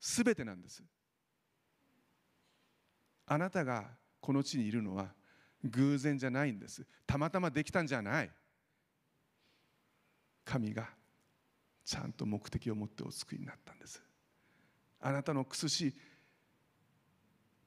[0.00, 0.82] すべてなんです。
[3.26, 3.84] あなたが
[4.20, 5.12] この地にいるのは
[5.64, 6.86] 偶然じゃないんです。
[7.06, 8.30] たまたまできたんじゃない。
[10.44, 10.88] 神が
[11.84, 14.02] ちゃんと目的を持ってお作りになったんです。
[15.00, 15.94] あなたの苦しい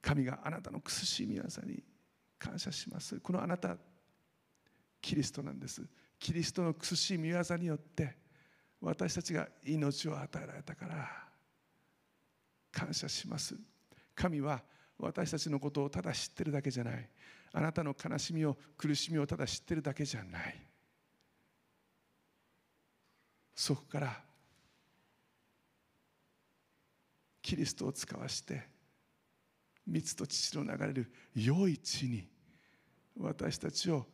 [0.00, 1.82] 神があなたの苦しい皆さんに
[2.38, 3.18] 感謝します。
[3.20, 3.76] このあなた
[5.00, 5.82] キリストなんです。
[6.18, 8.16] キリストの苦しい見業によって
[8.80, 11.10] 私たちが命を与えられたから
[12.70, 13.56] 感謝します。
[14.14, 14.62] 神は
[14.98, 17.08] 私たちのことをただ知ってるだけじゃない。
[17.52, 20.66] あなたの悲しみを苦しみをただ知ってるだけじゃない。
[23.54, 24.22] そこから
[27.40, 28.68] キリストを使わして
[29.86, 32.28] 蜜と父の流れる良い地に
[33.18, 34.06] 私たちを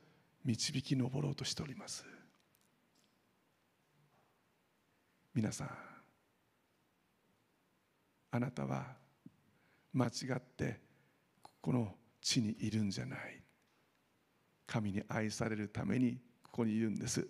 [0.45, 2.05] 導き上ろうとしております。
[5.35, 5.71] 皆さん
[8.33, 9.02] あなたは
[9.93, 10.81] 間違って
[11.61, 13.43] この地にいるんじゃない。
[14.67, 17.27] 神に愛されるためにここにいるんです。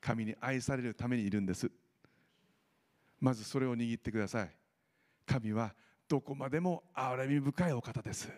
[0.00, 1.70] 神に愛されるためにいるんです。
[3.20, 4.50] まずそれを握ってください。
[5.26, 5.74] 神は
[6.06, 8.30] どこまでも憐れみ深いお方です。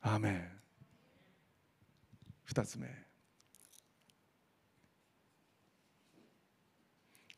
[0.00, 0.50] アーメン。
[2.44, 2.88] 二つ目。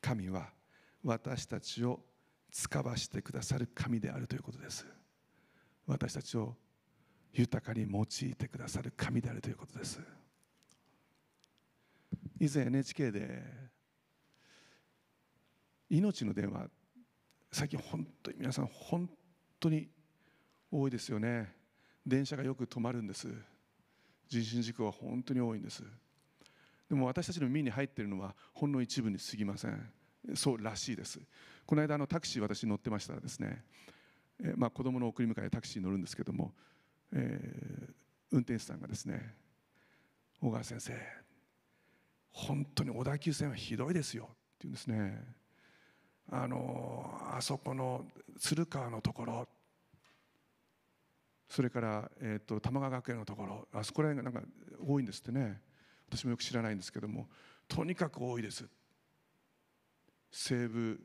[0.00, 0.50] 神は
[1.02, 2.00] 私たちを
[2.60, 4.84] 使わしてくださる神であるということです。
[5.86, 6.56] 私たちを
[7.32, 10.00] 豊かに用いてくださる神であるということです。
[12.40, 13.44] 以前 NHK で
[15.88, 16.66] 命の電話
[17.52, 19.08] 最近本当に皆さん本
[19.60, 19.88] 当に
[20.68, 21.54] 多いですよね。
[22.04, 23.28] 電車がよく止まるんです。
[24.26, 25.84] 人身事故は本当に多いんです。
[26.88, 29.92] でも私たちの耳に入っているのはほんの一部に過ぎません。
[30.34, 31.20] そうらしいです。
[31.68, 33.62] この間あのタクシー私乗ってましたらですね、
[34.42, 36.54] えー、まあ、子供の送り迎えタクシーに乗るんですけども、
[37.12, 37.92] えー、
[38.32, 39.34] 運転手さんがですね
[40.40, 40.94] 小川先生
[42.30, 45.22] 本当に小田急線はひどいですよって言うんですね。
[46.30, 48.06] あのあそこの
[48.38, 49.46] 鶴川のところ
[51.50, 54.48] それから、えーと、玉川学園のところあそこら辺がなんか
[54.86, 55.60] 多いんですってね。
[56.08, 57.28] 私もよく知らないんですけども
[57.68, 58.66] とにかく多いです。
[60.30, 60.98] 西武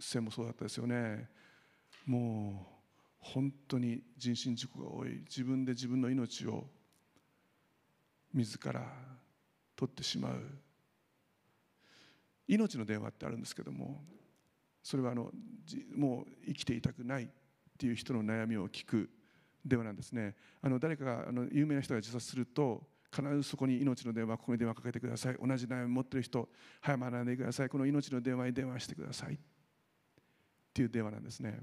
[0.00, 1.28] 線もそうだったですよね。
[2.06, 2.78] もう
[3.18, 5.22] 本当に人身事故が多い。
[5.26, 6.66] 自分で自分の命を
[8.32, 8.86] 自ら
[9.76, 10.40] 取ってしまう。
[12.46, 14.02] 命の電話ってあるんですけども
[14.82, 15.30] それはあの
[15.94, 17.28] もう生きていたくないっ
[17.78, 19.10] ていう人の悩みを聞く
[19.64, 20.34] 電話なんですね。
[20.62, 22.82] あの誰かがあの有名な人が自殺すると
[23.14, 25.36] 必ずそこに命の電話ここに電話かけてください。
[25.36, 26.48] 同じ悩み持ってる人
[26.80, 27.68] 早まらないでください。
[27.68, 29.38] この命の電話に電話してください
[30.78, 31.60] っていう電話なんですね。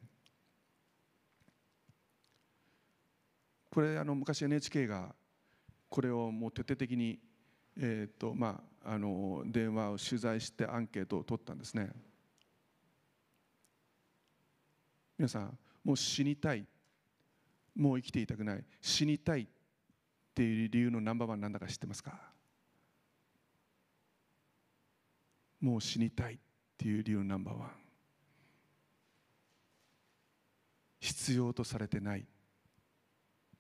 [3.71, 5.15] これあの昔 NHK が
[5.89, 7.17] これをもう徹底的に、
[7.77, 11.91] えーとまあ、あの電話を取材してアンケートを取ったんですね。
[15.17, 16.65] 皆さんもう死にたい。
[17.73, 18.65] もう生きていたくない。
[18.81, 19.47] 死にたいっ
[20.33, 22.19] ていう理由のナンバーワンなんだか知ってますか？
[25.61, 26.37] もう死にたいっ
[26.77, 27.84] ていう理由のナンバーワン
[31.05, 32.21] 必要とされてない。
[32.21, 32.23] っ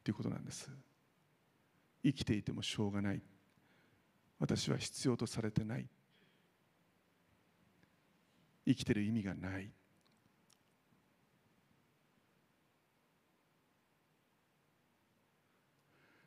[0.03, 0.69] ていうことなんです。
[2.03, 3.21] 生きていてもしょうがない。
[4.39, 5.87] 私は必要とされてない。
[8.67, 9.69] 生きてる意味がない。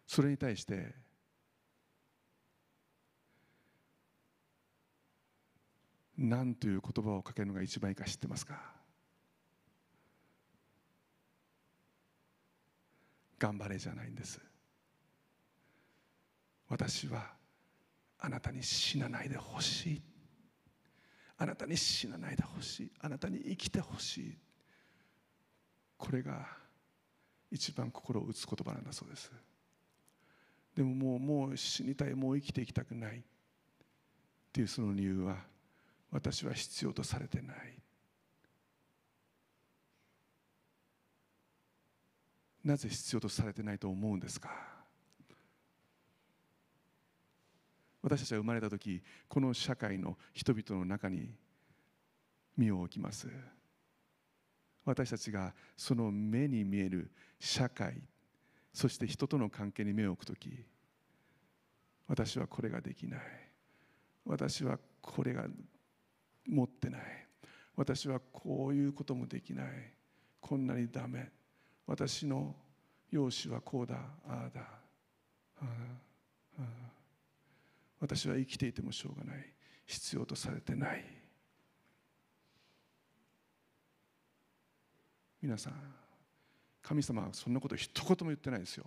[0.06, 0.94] それに対して
[6.16, 8.77] 何という言葉をかけるのが一番いいか知ってますか？
[13.38, 14.40] 頑張れじゃないんです。
[16.68, 17.32] 私は
[18.18, 20.02] あなたに死なないでほしい。
[21.38, 22.92] あなたに死なないでほしい。
[23.00, 24.38] あなたに生きてほしい。
[25.96, 26.46] これが
[27.50, 29.30] 一番心を打つ言葉なんだそうです。
[30.74, 32.14] でももうもう死にたい。
[32.14, 33.18] もう生きていきたくない。
[33.18, 33.22] っ
[34.52, 35.36] ていうその理由は
[36.10, 37.77] 私は必要とされてない。
[42.68, 44.50] なぜ必要とされてないと思うんですか？
[48.02, 51.30] 私たちは生まれた時この社会の人々の中に
[52.58, 53.26] 身を置きます。
[54.84, 57.10] 私たちがその目に見える
[57.40, 58.02] 社会
[58.72, 60.50] そして人との関係に目を置くとき
[62.06, 63.20] 私はこれができない。
[64.26, 65.46] 私はこれが
[66.46, 67.00] 持ってない。
[67.76, 69.66] 私はこういうこともできない。
[70.38, 71.30] こんなにダメ。
[71.88, 72.54] 私の
[73.10, 73.96] 容姿はこうだ
[74.28, 74.60] ああだ。
[75.60, 75.64] あ
[76.60, 76.62] あ
[77.98, 79.44] 私は生きていてもしょうがない。
[79.86, 81.04] 必要とされてない。
[85.40, 85.72] 皆さん
[86.82, 88.84] 神様はそんなこと一言も言ってないですよ。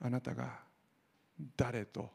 [0.00, 0.58] あなたが
[1.56, 2.10] 誰と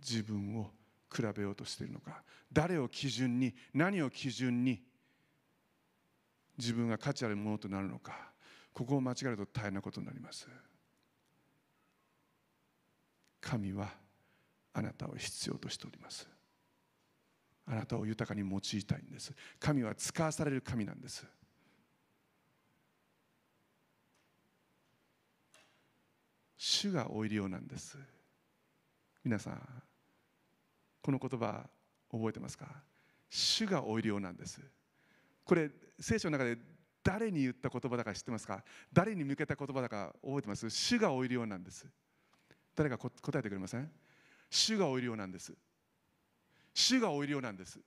[0.00, 0.70] 自分を
[1.14, 2.22] 比べようとしているのか。
[2.52, 4.82] 誰を基準に何を基準に
[6.56, 8.32] 自分が価値あるものとなるのか。
[8.72, 10.48] ここを間違えると大変なことになります。
[13.40, 13.88] 神は
[14.72, 16.28] あなたを必要としております。
[17.66, 19.32] あなたを豊かに用いたいんです。
[19.58, 21.26] 神は使わされる神なんです。
[26.56, 27.98] 主がおいるようなんです。
[29.24, 29.82] 皆さん
[31.08, 31.66] この言葉
[32.12, 32.66] 覚えてますか？
[33.30, 34.60] 主がおいるようなんです。
[35.42, 36.58] これ聖書の中で
[37.02, 38.62] 誰に言った言葉だか知ってますか？
[38.92, 40.68] 誰に向けた言葉だか覚えてます？
[40.68, 41.86] 主がおいるようなんです。
[42.76, 43.90] 誰か答えてくれません？
[44.50, 45.54] 主がおいるようなんです。
[46.74, 47.80] 主がおいるようなんです。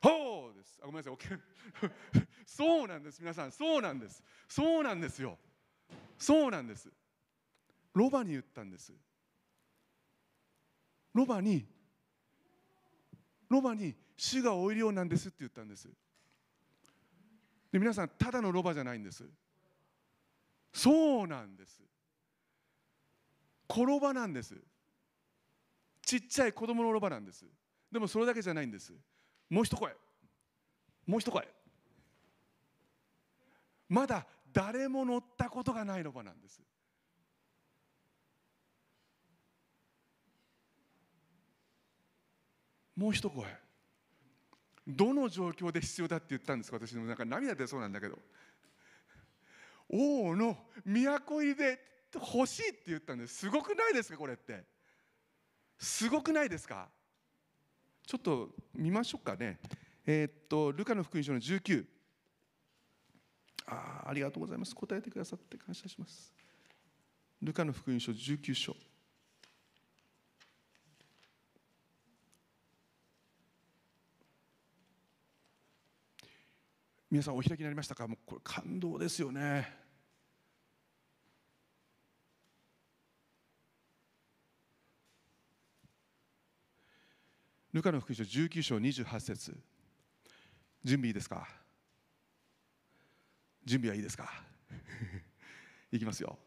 [0.00, 0.78] ほうです。
[0.82, 1.16] あごめんなさい。
[2.46, 3.20] そうなんです。
[3.20, 4.24] 皆さんそうなんです。
[4.48, 5.38] そうなんですよ。
[6.16, 6.90] そうなんです。
[7.92, 8.94] ロバに言ったんです。
[11.14, 11.66] ロバに
[13.48, 15.88] ロバに主がおいるようなんですって言ったんです。
[17.70, 19.24] で皆さんただのロバじゃないんです。
[20.72, 21.80] そうなんです。
[23.68, 24.56] 転ばなんです。
[26.02, 27.44] ちっちゃい子供のロバなんです。
[27.90, 28.92] でもそれだけじゃないんです。
[29.48, 29.94] もう一声。
[31.06, 31.46] もう一声。
[33.88, 36.60] まだ誰も乗ったことがないロバなんです。
[43.02, 43.44] もう一声。
[44.86, 46.76] どの状況で必要だって言ったんですか？
[46.76, 48.16] 私もなんか涙出そうなんだけど。
[49.88, 51.78] 王の都入りで
[52.14, 53.34] 欲しいって言ったんです。
[53.38, 54.64] すごくないですかこれって。
[55.78, 56.88] すごくないですか？
[58.06, 59.58] ちょっと見ましょうかね。
[60.06, 61.84] えー、っとルカの福音書の19
[63.66, 64.76] あありがとうございます。
[64.76, 66.32] 答えてくださって感謝します。
[67.42, 68.76] ルカの福音書19章。
[77.12, 78.08] 皆さんお開きになりましたか？
[78.08, 79.70] もうこれ感動ですよね。
[87.70, 89.54] ルカの福音書19章28節。
[90.82, 91.46] 準備いいですか？
[93.66, 94.32] 準備はいいですか？
[95.92, 96.38] いきますよ。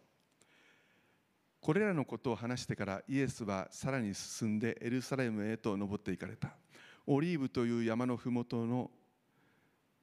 [1.61, 6.55] これらのことを話してからイエスはさらに進んでエルサレムへと登っていかれた。
[7.05, 8.89] オリーブという山のふもとの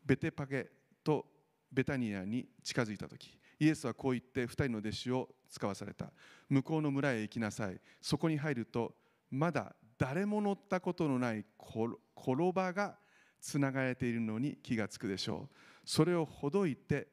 [0.05, 0.68] ベテパゲ
[1.03, 1.26] と
[1.70, 6.12] ベタニアに近づいた時イエスはこう言って2人の弟子を使わされた。
[6.48, 7.80] 向こうの村へ行きなさい。
[8.00, 8.96] そこに入ると
[9.30, 12.96] まだ誰も乗ったことのない転ばが
[13.40, 15.57] つながれているのに気がつくでしょう。
[15.84, 17.07] それをほどいて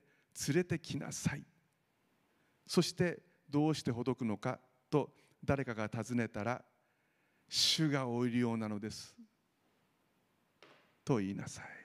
[0.47, 1.43] 連れてきなさい。
[2.65, 4.59] そしてどうしてほどくのか
[4.89, 5.11] と
[5.45, 6.63] 誰かが尋ねたら
[7.47, 9.15] 主がおいるようなのです。
[11.05, 11.78] と言いなさい。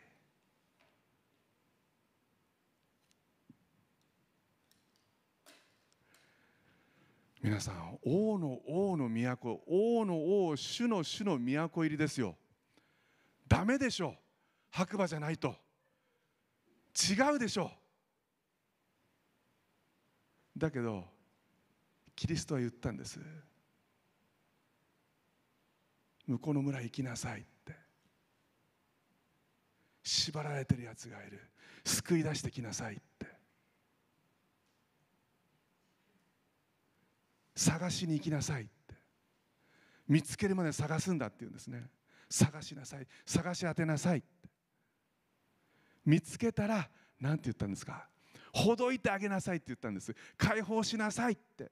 [7.45, 12.39] 皆さん王の王の都王の王主の主の都入りですよ。
[13.47, 14.15] ダメでしょ
[14.71, 15.55] 白馬じゃないと。
[17.07, 17.71] 違うでしょ
[20.57, 21.05] だけど
[22.17, 23.21] キリストは言ったんです。
[26.27, 27.77] 向こうの村行きなさいって。
[30.03, 31.43] 縛られてるやつがいる。
[31.85, 33.14] 救い出してきなさいって。
[37.55, 38.73] 探しに行きなさいって。
[40.09, 41.89] 見つけるまで探すんだって言うんですね。
[42.29, 43.07] 探しなさい。
[43.25, 44.29] 探し当てなさいって。
[46.05, 46.91] 見つけたら
[47.21, 48.09] 何て言ったんですか？
[48.53, 50.15] ほどいてあげなさいって言ったんです。
[50.37, 51.71] 解放しなさいって。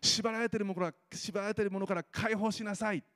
[0.00, 3.06] 縛られてるものから縛られてるものから解放しなさいって。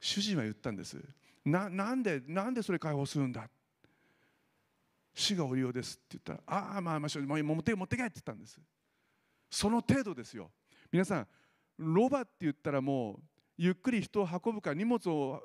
[0.00, 1.02] 主人は言ったんです。
[1.46, 3.48] ななんでなんでそれ解放するんだ？
[5.14, 8.60] 死がおりようですって言ったらああまあまあもう持って持ってけって言ったんです。
[9.48, 10.50] その程度ですよ。
[10.92, 11.26] 皆さん
[11.78, 13.20] ロバって言ったらもう
[13.56, 15.42] ゆっくり人を運ぶか荷物を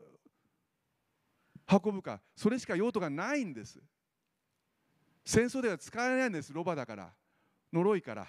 [1.72, 3.80] 運ぶかそれしか用途がないんです。
[5.24, 7.14] 戦争では使えないんですロバだから。
[7.72, 8.28] 呪いから。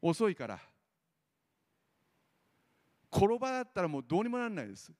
[0.00, 0.60] 遅いから。
[3.12, 4.92] 転ばだったらもうどうにもならないです。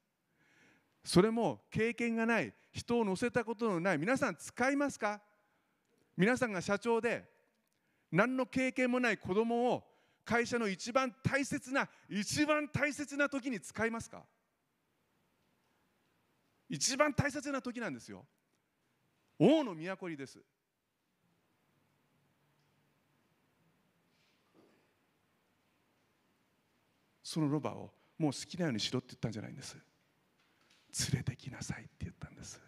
[1.08, 5.22] それも経験がない人を乗せたことのない皆さん使いますか？
[6.18, 7.24] 皆さんが社長で
[8.12, 9.84] 何の経験もない子供を
[10.26, 14.22] 会社の一番大切な一番大切な時に使いますか？
[16.68, 18.26] 一番大切な時なんですよ。
[19.38, 20.38] 王の都入りです。
[27.22, 29.74] そのロバをもう好きなようにしろって言ったんじゃないんです。
[31.12, 32.60] 連れてきなさいって言ったんです。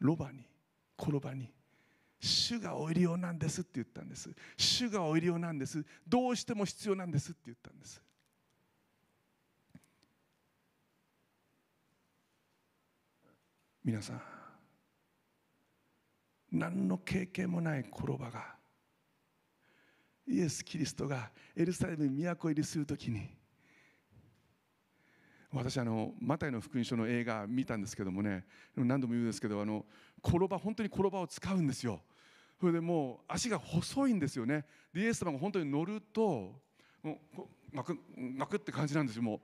[0.00, 0.46] ロバに
[0.98, 1.52] 転ばに
[2.20, 4.30] 主がおいるようなんですって言ったんです。
[4.56, 5.84] 主がおいるようなんです。
[6.06, 8.02] どうしても必要なんですって言ったんです。
[13.82, 14.22] 皆さん
[16.52, 18.54] 何の経験もない転ばが
[20.26, 23.39] イエス・キリストがエルサレムに都入りするときに
[25.52, 28.44] 私あのマタイの福音書の映画見たんですけどもね
[28.76, 29.84] 何度も言うんですけどあの
[30.24, 32.00] 転ば本当に転ばを使うんですよ。
[32.60, 34.66] それでもう足が細いんですよね。
[34.94, 36.52] イエス様が本当に乗ると
[37.02, 37.42] もう
[37.74, 37.98] ガク
[38.36, 39.40] ガクって感じなんですよも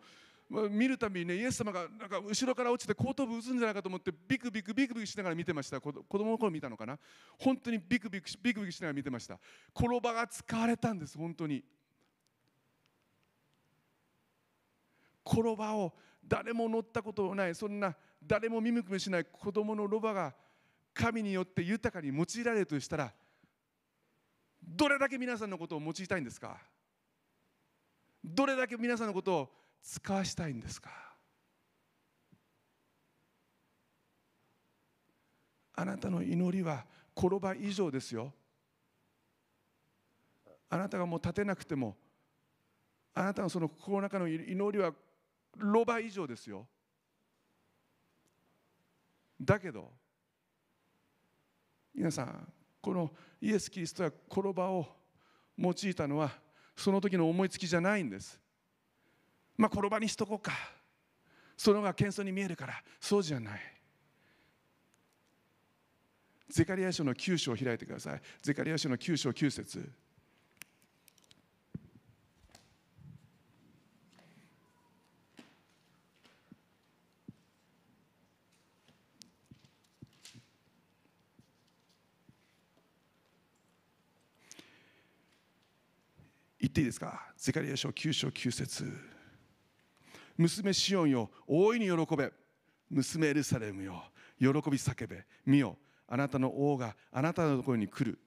[0.49, 5.81] まあ見るたびにねイエス様がなんか後ろから落ちて後頭部打つんじゃないかと思ってビクビクビクビクしながら見てました。
[5.81, 6.99] 子供の頃見たのかな。
[7.39, 9.39] 本当にビクビクビクビクしながら見てました。
[9.75, 11.65] 転ばが使われたんです本当に。
[15.27, 15.93] 転ばを
[16.27, 20.35] 誰も乗ったことのないそんな誰も見向きもしない子供のロバが
[20.95, 23.13] 神によって豊かに用いられるとしたら
[24.63, 26.57] どれだけ皆さんのことを用いたいんですか？
[28.25, 29.49] どれだけ皆さんのことを
[29.83, 30.91] 使わしたいんですか？
[35.77, 36.85] あなたの祈りは
[37.17, 38.33] 転ば以上ですよ。
[40.69, 41.97] あなたがもう立てなくても
[43.15, 44.93] あなたのその心の中の祈りは
[45.57, 46.67] ロバ以上ですよ。
[49.41, 49.93] だけど
[51.95, 54.87] 皆さんこのイエス・キリストが転ばを
[55.59, 56.31] 用いたのは
[56.75, 58.41] その時の思いつきじゃないんです。
[59.57, 60.53] まあ転ばにしとこうか。
[61.57, 62.83] その方が謙遜に見えるから。
[63.01, 63.61] そうじゃない。
[66.49, 68.21] ゼカリア書の9章を開いてください。
[68.43, 69.91] ゼカリア書の9章9節。
[86.77, 87.33] ていいですか？
[87.39, 88.93] ゼカリア書9章9節。
[90.37, 92.31] 娘シオンよ大いに喜べ。
[92.91, 94.03] 娘エルサレムよ
[94.39, 95.25] 喜び叫べ。
[95.47, 98.19] 見よあなたの王があなたのところに来る。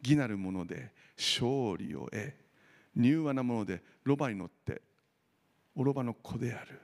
[0.00, 2.32] 義なるもので勝利を得
[2.96, 4.80] 柔和なものでロバに乗って。
[5.74, 6.80] おロバの子である。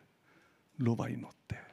[0.78, 1.67] ロバに乗って。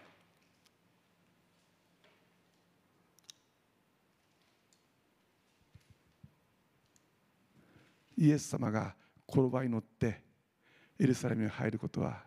[8.18, 8.96] イエス様が
[9.28, 10.24] 転ばに乗って
[11.00, 12.24] エルサレムに入ることは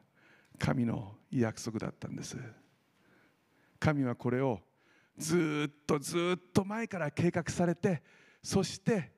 [0.58, 2.36] 神の約束だったんです。
[3.78, 4.60] 神はこれを
[5.16, 8.02] ずっとずっと前から計画されて
[8.42, 9.12] そして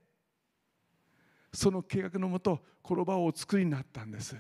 [1.53, 4.37] その計画のもと転ばをお作りになったんです。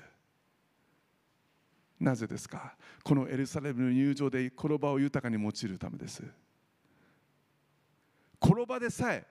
[1.99, 2.77] なぜですか？
[3.03, 6.23] このエルサレムの入場で転ばを豊かに用いるためです。
[8.43, 9.27] 転ばでさえ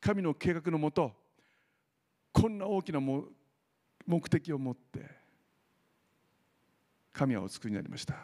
[0.00, 1.12] 神の計画のもと
[2.32, 5.08] こんな大きな目的を持って
[7.12, 8.14] 神はお作りになりました。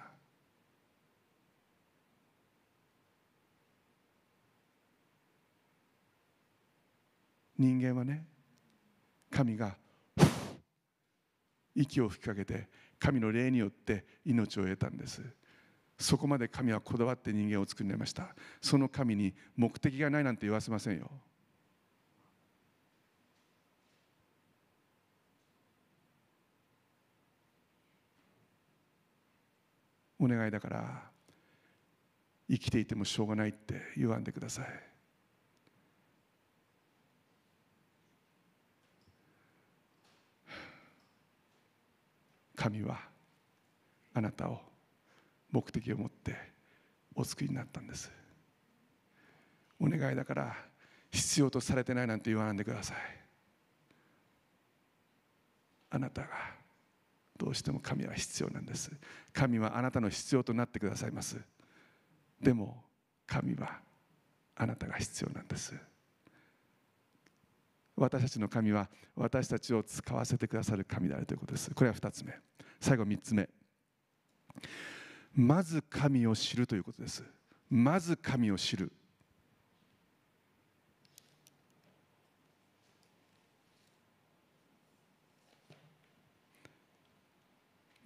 [7.58, 8.26] 人間はね
[9.30, 9.76] 神が
[11.74, 15.22] 息を吹きかけて神の霊によって命を得たんです。
[15.98, 18.34] そこまで神はこだわって人間を作りになりました。
[18.60, 21.10] その神に目的がないなんて言わせませんよ。
[30.26, 31.02] お願いだから
[32.50, 34.66] 生きていてもしょうがないって言わんでください。
[42.56, 42.98] 神は
[44.14, 44.58] あなたを
[45.52, 46.34] 目的を持って
[47.14, 48.10] お作りになったんです。
[49.78, 50.56] お願いだから
[51.10, 52.96] 必要とされてないなんて言わないでください。
[55.90, 56.28] あなたが
[57.38, 58.90] どうしても神は必要なんです。
[59.32, 61.38] 神はあなたの必要となってくださいます。
[62.40, 62.82] でも
[63.26, 63.80] 神は
[64.54, 65.74] あなたが必要なんです。
[67.96, 71.70] 私たちの神は私たちを使わせてくださる神であるということです。
[71.74, 72.38] これは2つ目。
[72.80, 73.48] 最後3つ目。
[75.34, 77.24] まず神を知るということです。
[77.70, 78.92] まず神を知る。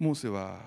[0.01, 0.57] モーセは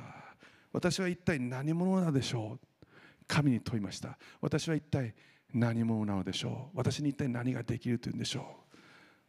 [0.73, 2.87] 私は一体何者なのでしょう？
[3.27, 4.17] 神に問いました。
[4.41, 5.13] 私は一体
[5.53, 6.79] 何者なのでしょう？
[6.79, 8.45] 私に一体何ができるというんでしょう？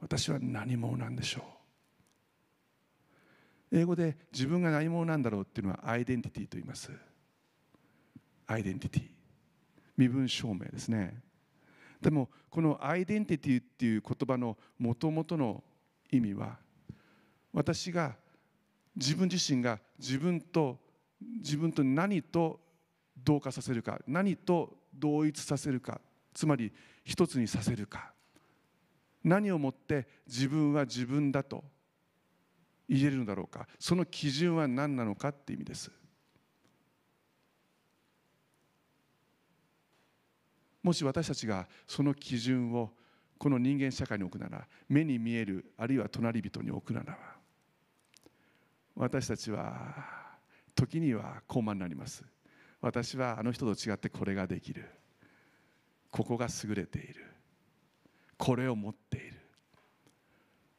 [0.01, 1.41] 私は何者なんでしょ
[3.72, 3.78] う？
[3.80, 6.91] 英語で自分が何者なんだろうっていうのはアイデンティティと言います。
[8.45, 9.03] アイデンティティ。
[9.97, 11.20] 身分証明ですね。
[11.99, 15.64] でもこのアイデンティティっていう言葉のもともとの
[16.12, 16.60] 意味は
[17.51, 18.16] 私が
[18.96, 20.80] 自分自身が自分と
[21.39, 22.60] 自分と何と
[23.18, 26.00] 同化させるか何と同一させるか
[26.34, 26.72] つまり
[27.04, 28.12] 一つにさせるか。
[29.24, 31.64] 何をもって自分は自分だと
[32.88, 33.68] 言えるのだろうか。
[33.80, 35.91] その基準は何なのかって意味です。
[40.84, 42.91] もし私たちがその基準を
[43.39, 47.35] この人間社会に置くなら目に見えるあるいは隣人に置くならば
[48.96, 49.93] 私たちは
[50.74, 52.24] 時には高慢になります。
[52.82, 54.89] 私はあの人と違ってこれができる。
[56.12, 57.26] ここが優れている。
[58.38, 59.38] これを持っている。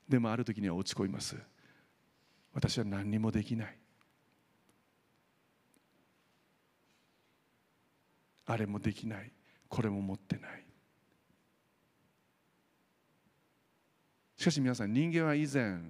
[0.08, 1.36] でもある時には落ち込みます。
[2.52, 3.78] 私は何にもできない。
[8.46, 9.32] あれもできない。
[9.68, 10.64] これも持ってない。
[14.36, 15.80] しかし皆さん人間は以前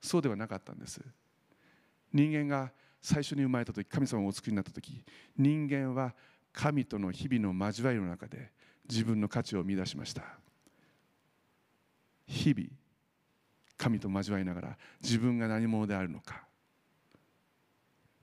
[0.00, 1.00] そうではなかったんです。
[2.12, 5.04] 人間が最初に生まれた時神様をお作りになった時
[5.36, 6.14] 人間は
[6.52, 8.50] 神との日々の交わりの中で
[8.88, 10.22] 自分の価値を見出しました。
[12.26, 12.68] 日々
[13.76, 16.44] 神と交わりながら自分が何者であるのか。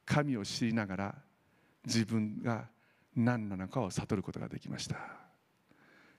[0.05, 1.15] 神を知りながら
[1.85, 2.67] 自分が
[3.15, 4.97] 何なのかを悟ることができました。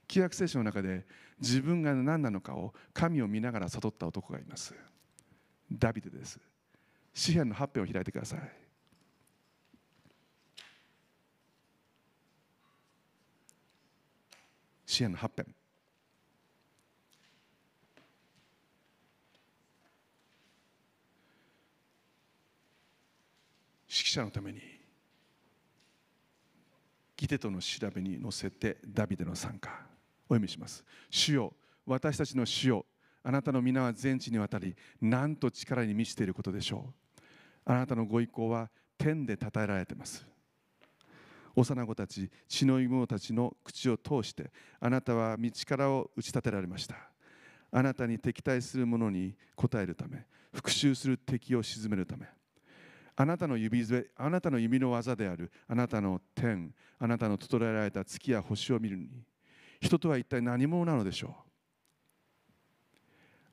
[0.06, 1.06] 旧約聖書の中で
[1.40, 4.74] 自分が何なのかを神を見ながら悟った男がいます。
[5.70, 6.38] ダビデです。
[7.12, 8.40] 詩篇の8編を開いてください。
[14.86, 15.54] 詩篇の8編
[23.88, 24.60] 指揮者のために
[27.16, 29.70] ギテとの調べに乗せてダビデの参加。
[30.28, 30.84] お読みします。
[31.10, 31.52] 主よ
[31.84, 32.86] 私たちの主よ
[33.22, 37.20] あなたの皆は全地にわたりなんと力に満ちていることでしょう。
[37.64, 40.26] あなたのご意向は天で称えられています。
[41.54, 46.96] 幼子たち血の妹たちの口を通してあなたは道からを打ち立てられました。
[47.72, 52.26] あなたに敵対する者に応えるため復讐する敵を鎮めるため。
[53.16, 53.84] あなたの指
[54.16, 59.08] あなたの指の技であるあなたの天あなたの整えられた月や星を見るに
[59.80, 61.49] 人とは一体何者なのでしょう。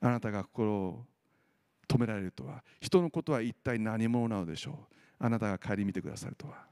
[0.01, 1.05] あなたが心を
[1.87, 2.63] 止められるとは。
[2.79, 4.95] 人のことは一体何者なのでしょう。
[5.19, 6.65] あなたが顧みてくださるとは。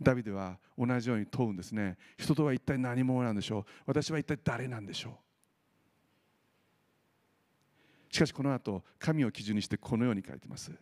[0.00, 1.98] ダビデは同じように問うんですね。
[2.16, 3.64] 人とは一体何者なんでしょう。
[3.86, 5.12] 私は一体誰なんでしょう。
[8.14, 10.72] しかしこの後神を基準にしてこのように書いてます。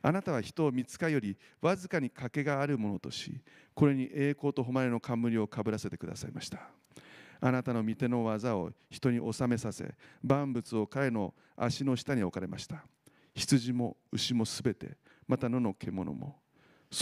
[0.00, 3.40] あなたは人を見つかよりわずかに賭けがあるものとし
[3.74, 6.60] これに栄光と誉れの冠をかぶらせてくださいました。
[7.40, 12.84] あなたの御手の技を人に収めさせ万物を彼の足の下に置かれました。
[13.34, 16.40] 羊も牛もすべてまた野の獣も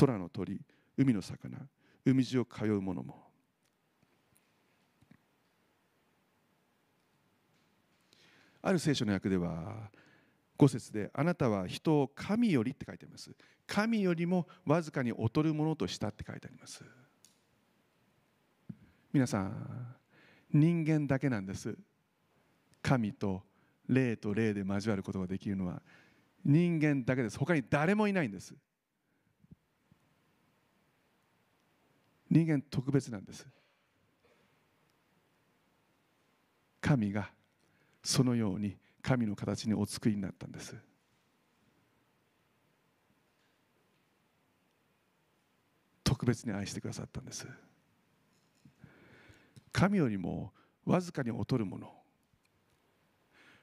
[0.00, 0.60] 空の鳥
[0.96, 1.58] 海の魚
[2.04, 3.26] 海地を通う者も。
[8.62, 9.90] ある聖書の訳では
[10.58, 13.30] 5節であなたは人を神よりって書いてあります。
[13.66, 16.84] 神よりもわずかに劣るものとしたって書いてあります。
[19.12, 19.95] 皆さん
[20.58, 21.76] 人間だけなんです。
[22.82, 23.42] 神と
[23.88, 25.82] 霊と霊で交わることができるのは。
[26.44, 27.38] 人間だけです。
[27.38, 28.54] 他に誰もいないんです。
[32.30, 33.46] 人間特別なんです。
[36.80, 37.30] 神が
[38.02, 40.76] そのように神の形にお作りになったんです。
[46.04, 47.46] 特別に愛してくださったんです。
[49.76, 50.54] 神よりも
[50.86, 51.92] わずかに劣るもの。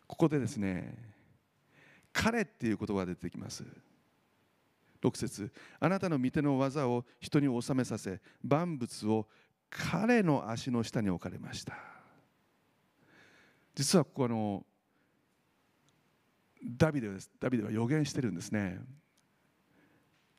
[0.05, 0.95] ここでですね
[2.11, 3.63] 彼っていう言葉が出てきます。
[5.01, 9.27] 6節あなたの御手の技を人に収めさせ万物を
[9.71, 11.73] 彼の足の下に置かれました。
[13.73, 14.63] 実はここの
[16.63, 17.31] ダビデです。
[17.39, 18.79] ダビデは予言してるんですね。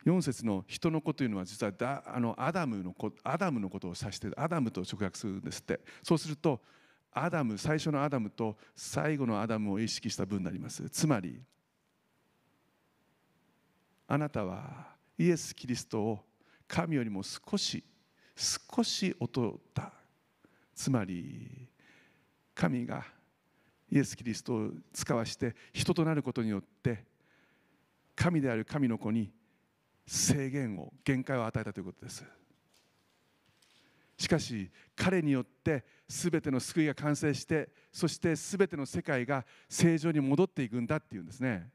[0.04, 5.80] 4節の人の子というのは実はダあのアダムの子アダムのことを指してアダムと直訳するんですって。
[6.02, 6.60] そうすると
[7.12, 10.88] アダム最初のアダムと最後のアダムを意識した文になります。
[10.90, 11.40] つまり
[14.06, 16.20] あなたはイエス・キリストを
[16.68, 17.82] 神よりも少し
[18.36, 19.92] 少し劣った。
[20.74, 21.68] つまり
[22.54, 23.04] 神が
[23.90, 27.04] イエス・キリストを使わして人となることによって
[28.16, 29.30] 神である神の子に
[30.06, 32.24] 制限を限界を与えたということです。
[34.16, 41.68] しかし彼によって全ての救いが完成してそして全ての世界が正常に戻っていくんだっていうんですね。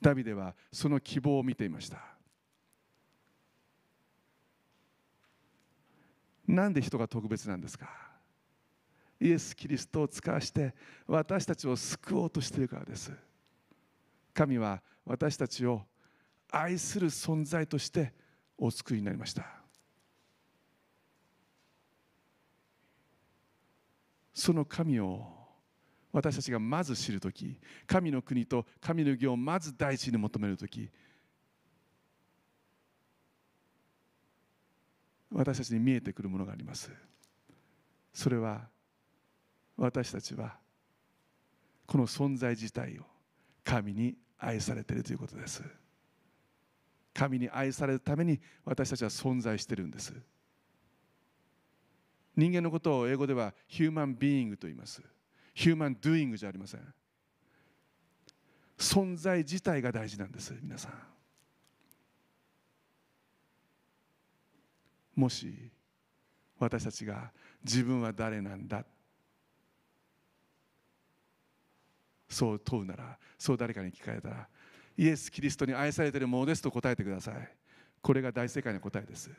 [0.00, 1.98] ダビデはその希望を見ていました。
[6.46, 7.88] なんで人が特別なんですか？
[9.18, 10.74] イエス・キリストを使わして
[11.06, 13.12] 私たちを救おうとしているからです。
[14.34, 15.82] 神は私たちを
[16.54, 18.12] 愛する存在として
[18.56, 19.44] お作りになりました。
[24.32, 25.26] その神を
[26.12, 30.90] 私たちがまず知るとき神の国と神の義をまず第一に求めるとき
[35.32, 36.92] 私たちに見えてくるものがあります。
[38.12, 38.68] それは
[39.76, 40.56] 私たちは
[41.86, 43.02] この存在自体を
[43.64, 45.64] 神に愛されているということです。
[47.14, 50.12] 神に愛されるために私たちは存在してるんです。
[52.36, 55.00] 人間のことを英語ではヒューマンビーイングと言います。
[55.54, 56.80] ヒューマンドゥイングじゃありません。
[58.76, 60.92] 存在自体が大事なんです皆さん。
[65.14, 65.70] もし
[66.58, 67.30] 私たちが
[67.62, 68.84] 自分は誰なんだ。
[72.28, 74.48] そう問うならそう誰かに聞かれたら
[74.96, 77.48] イエス・キリストに愛されているものですと答えてください。
[78.00, 79.30] これが大正解の答えです。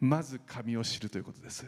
[0.00, 1.66] まず神を知るということです。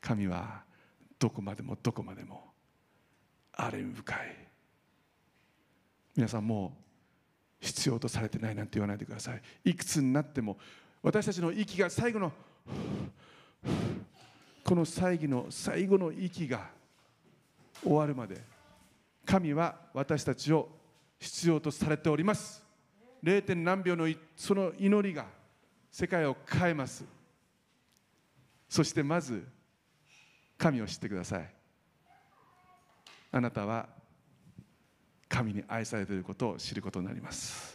[0.00, 0.64] 神は
[1.18, 2.52] どこまでもどこまでも
[3.52, 4.18] あれ深い。
[6.16, 6.76] 皆さんも
[7.60, 9.42] う必要とされてないなんて言わないでください。
[9.64, 10.58] いくつになっても
[11.02, 12.32] 私たちの息が最後の
[14.64, 16.70] この最後の最後の息が
[17.82, 18.40] 終わるまで
[19.26, 20.68] 神は私たちを
[21.18, 22.62] 必要とされております。
[23.22, 23.54] 0.
[23.56, 24.06] 何秒の
[24.36, 25.26] その祈りが
[25.90, 27.04] 世界を変えます。
[28.68, 29.46] そしてまず
[30.58, 31.50] 神を知ってください。
[33.32, 33.88] あなたは
[35.28, 37.73] 神に愛されていることを知ることになります。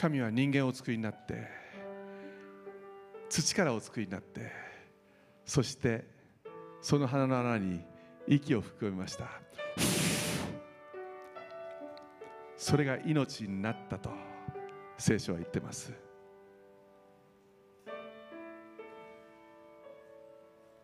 [0.00, 1.46] 神は人間をお作りになって
[3.28, 4.50] 土からお作りになって
[5.44, 6.06] そして
[6.80, 7.82] その鼻の穴に
[8.26, 9.26] 息を吹き込みました。
[12.56, 14.08] それが命になったと
[14.96, 15.92] 聖書は言ってます。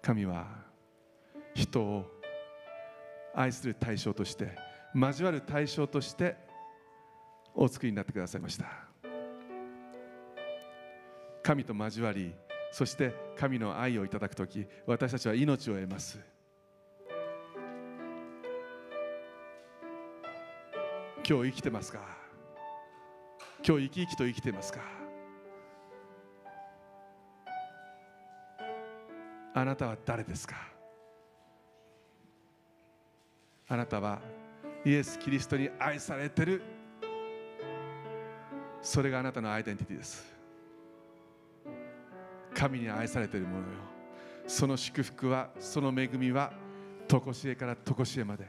[0.03, 0.47] 神は
[1.55, 2.05] 人を
[3.35, 4.51] 愛する対象として
[4.95, 6.37] 交わる対象として
[7.55, 8.86] お作りになってくださいました。
[11.47, 12.35] 神と交わり
[12.73, 16.19] そして神の愛をいただく時私たちは命を得ます。
[21.25, 22.01] 今日生きてますか？
[23.65, 24.81] 今日生き生きと生きてますか？
[29.55, 30.57] あなたは誰ですか？
[33.69, 34.19] あなたは
[34.85, 36.61] イエス・キリストに愛されてる。
[38.83, 40.36] それがあなたのアイデンティティです。
[42.57, 43.67] 神に愛されているものよ。
[44.47, 46.53] その祝福はその恵みは
[47.07, 48.49] 常しえから常しえまで。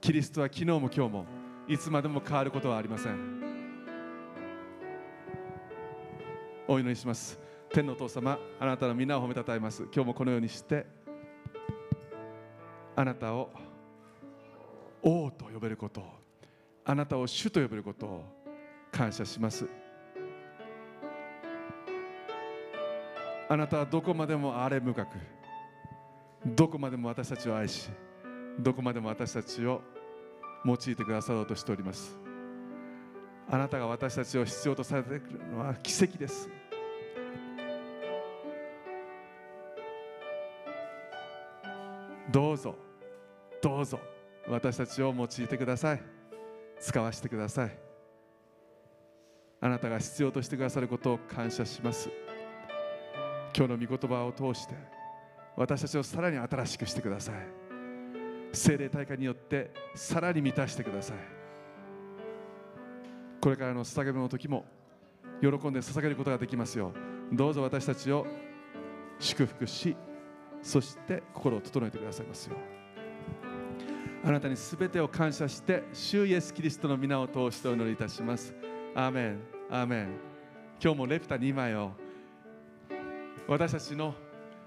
[0.00, 1.26] キリストは昨日も今日も
[1.68, 3.36] いつまでも変わることはありません。
[6.66, 7.38] お祈りします。
[7.72, 9.84] 天のお父様あなたの皆を褒めたたえます。
[9.84, 10.84] 今日もこのようにして
[12.96, 13.50] あなたを
[15.02, 16.02] 王と呼べること
[16.84, 18.24] あなたを主と呼べることを
[18.90, 19.68] 感謝します。
[23.48, 25.16] あなたはどこまでもあれ深く
[26.44, 27.88] どこまでも私たちを愛し
[28.58, 29.82] どこまでも私たちを
[30.64, 32.18] 用いてくださろうとしております。
[33.48, 36.50] あなたが私たちを必要とされてくるのは奇跡です。
[42.32, 42.74] どうぞ
[43.62, 44.00] どうぞ
[44.48, 46.02] 私たちを用いてください。
[46.80, 47.78] 使わせてください。
[49.60, 52.10] あなたが必要としてくださることを感謝します。
[53.56, 54.74] 今日の御言葉を通して
[55.56, 57.34] 私たちをさらに新しくしてください。
[58.52, 61.16] 精霊大会によってさらに満たしてください。
[63.40, 64.64] これからの捧げ物の時も
[65.40, 66.92] 喜んで捧げることができますよ
[67.32, 68.26] どうぞ私たちを
[69.20, 69.96] 祝福し
[70.62, 72.56] そして心を整えてくださいますよ
[74.24, 78.52] あなたにすべてを感謝して主イエスキリストの皆を通してお祈りいたします。
[78.92, 80.08] アーメンアーメン。
[80.82, 81.92] 今日もレプタ2枚を
[83.48, 84.12] 私たちの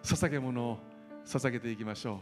[0.01, 0.77] 捧げ物を
[1.25, 2.21] 捧げていきましょ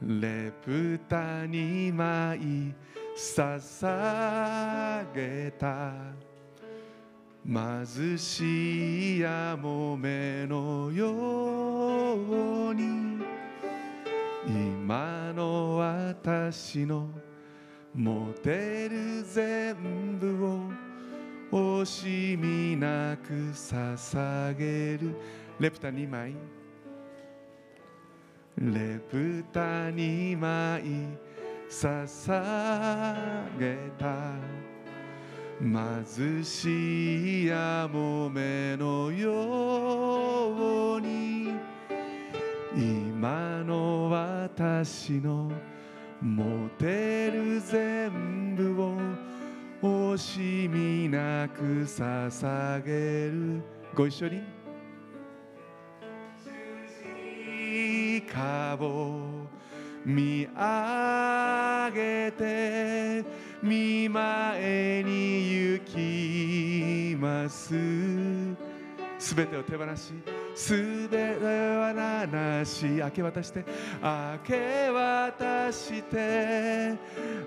[0.00, 0.20] う。
[0.20, 2.72] レプタ2枚
[3.16, 5.92] 捧げた
[7.44, 13.20] 貧しいやもめのように。
[14.46, 17.08] 今の私の
[17.92, 20.60] 持てる全部を
[21.50, 25.16] 惜しみなく捧げる。
[25.60, 26.34] レプタ2枚
[28.58, 29.60] レプタ
[29.90, 30.82] 2枚
[31.68, 34.34] 捧げた
[35.60, 41.54] 貧しいやもめのように
[42.74, 45.50] 今の私の
[46.20, 48.98] 持てる全部を
[49.82, 53.62] 惜しみなく捧げる
[53.94, 54.61] ご一緒に
[57.72, 59.46] 十字架を
[60.04, 63.24] 見上げて
[63.62, 67.74] 見前に行きます。
[69.18, 70.12] すべてを手放し
[70.54, 71.46] すべて
[71.76, 73.64] はなし明け渡して
[74.02, 76.98] 明け渡して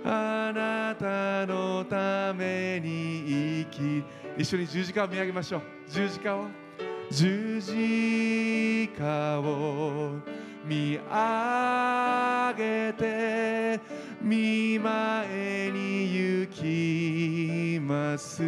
[0.06, 4.04] あなたのために生き
[4.42, 5.62] 一緒に十字架を見上げましょう。
[5.88, 6.65] 十字架を。
[7.12, 10.20] 十字架を
[10.66, 13.80] 見上げて
[14.22, 18.42] 見前に行きます。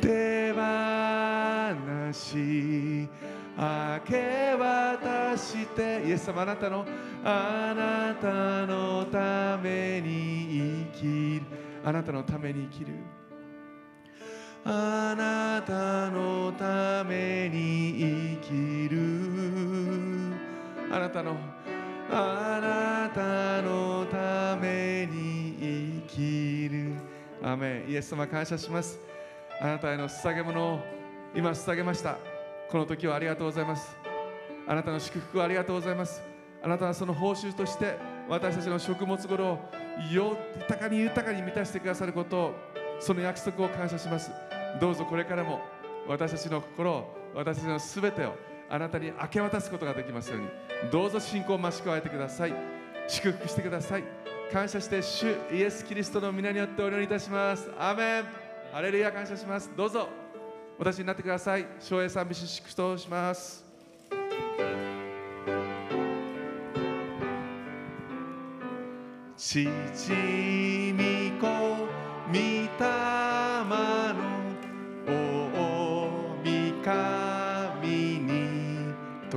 [0.00, 0.60] 手放
[2.12, 3.08] し
[3.56, 6.84] 明け渡してイエス様あなたの
[7.24, 11.46] あなたのために生きる。
[11.84, 13.19] あなたのために生きる。
[14.64, 19.00] あなたのために生きる。
[20.92, 21.36] あなたの
[22.10, 26.94] あなたのために生きる。
[27.42, 27.90] アメン。
[27.90, 28.98] イエス様感謝します。
[29.60, 30.80] あなたへの捧げ物を
[31.34, 32.18] 今捧げました。
[32.70, 33.96] この時はありがとうございます。
[34.66, 36.22] あなたの祝福をありがとうございます。
[36.62, 37.96] あなたはその報酬として
[38.28, 39.58] 私たちの食物頃を
[40.10, 40.36] 豊
[40.78, 42.54] かに豊かに満たしてくださることを
[43.00, 44.30] その約束を感謝します。
[44.78, 45.60] どうぞこれからも
[46.06, 48.34] 私たちの心を私たちのすべてを
[48.68, 50.48] あなたに明け渡すことができますように。
[50.90, 52.54] どうぞ信仰を増し加えてください。
[53.08, 54.04] 祝福してください。
[54.52, 57.70] 感謝して主イエス・キリストの皆によってお祈りいたします。
[57.78, 58.24] アメン。
[58.72, 59.10] ハレルヤ。
[59.10, 59.70] 感謝します。
[59.76, 60.08] どうぞ
[60.78, 61.66] 私になってください。
[61.80, 63.64] 省営賛美し祝祷します。
[69.36, 69.68] 父御
[71.40, 71.46] 子
[72.28, 72.68] 御霊
[74.14, 74.29] の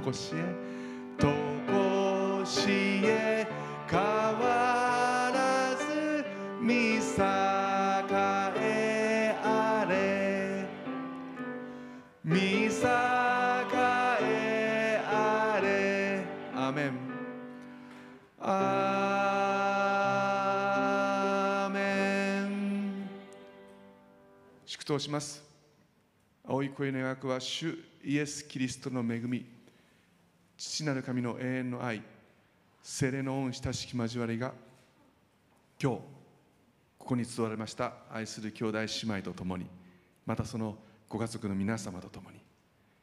[0.03, 0.55] こしえ
[1.17, 1.27] と
[1.65, 2.65] こし
[3.05, 3.47] え
[3.89, 6.25] 変わらず
[6.61, 6.99] 見栄
[8.59, 10.67] えあれ。
[12.21, 12.69] 見栄
[14.21, 16.25] えあれ。
[16.53, 16.99] アメン
[18.41, 21.79] アーメ
[22.41, 23.07] ン
[24.65, 25.41] 祝祷します。
[26.45, 29.62] 青い声の役は主イエス・キリストの恵み。
[30.57, 32.01] 父なる神の永遠の愛
[32.81, 34.53] 精霊の恩親しき交わりが
[35.81, 35.97] 今日
[36.97, 39.65] ここに集われました愛する兄弟姉妹と共に
[40.25, 40.77] またその
[41.09, 42.37] ご家族の皆様と共に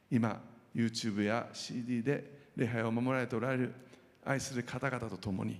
[0.09, 0.41] 今
[0.75, 3.73] YouTube や CD で礼拝を守られておられる
[4.25, 5.59] 愛する方々と共に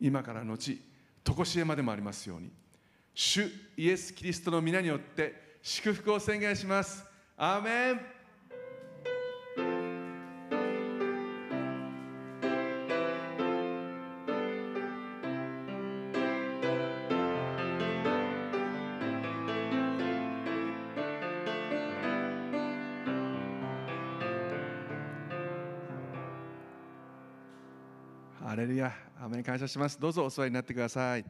[0.00, 0.78] 今から後
[1.24, 2.50] 常しえまでもありますように
[3.14, 7.04] 主イエス・キリストの皆によって祝福を宣言します。
[7.36, 8.17] アーメン。
[29.28, 31.24] アーメン感謝しますどうぞお座りになってください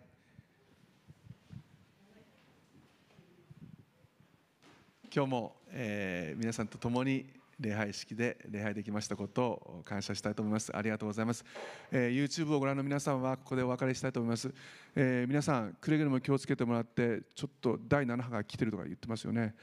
[5.12, 7.26] 今日も、えー皆さんと共に
[7.58, 11.44] 礼拝式で礼拝できましたことを感謝したいと思いますありがとうございます、
[11.90, 14.54] えー YouTube をご覧の皆さんはここでお別れしたいと思います、
[14.94, 19.56] えー皆さんくれぐれも気をつけてもらってちょっと第7波が来てるとか言ってますよね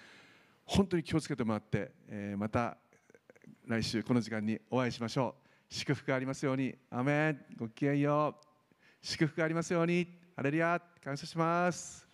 [0.65, 2.75] 本当に気をつけてもらって、えーまた
[3.65, 6.75] 来週この時間にお会いしましょう祝福がありますように。
[6.89, 7.45] アーメン。
[7.57, 8.45] ごきげんよう。
[9.01, 10.07] 祝福がありますように。
[10.35, 12.04] アレリア感謝します。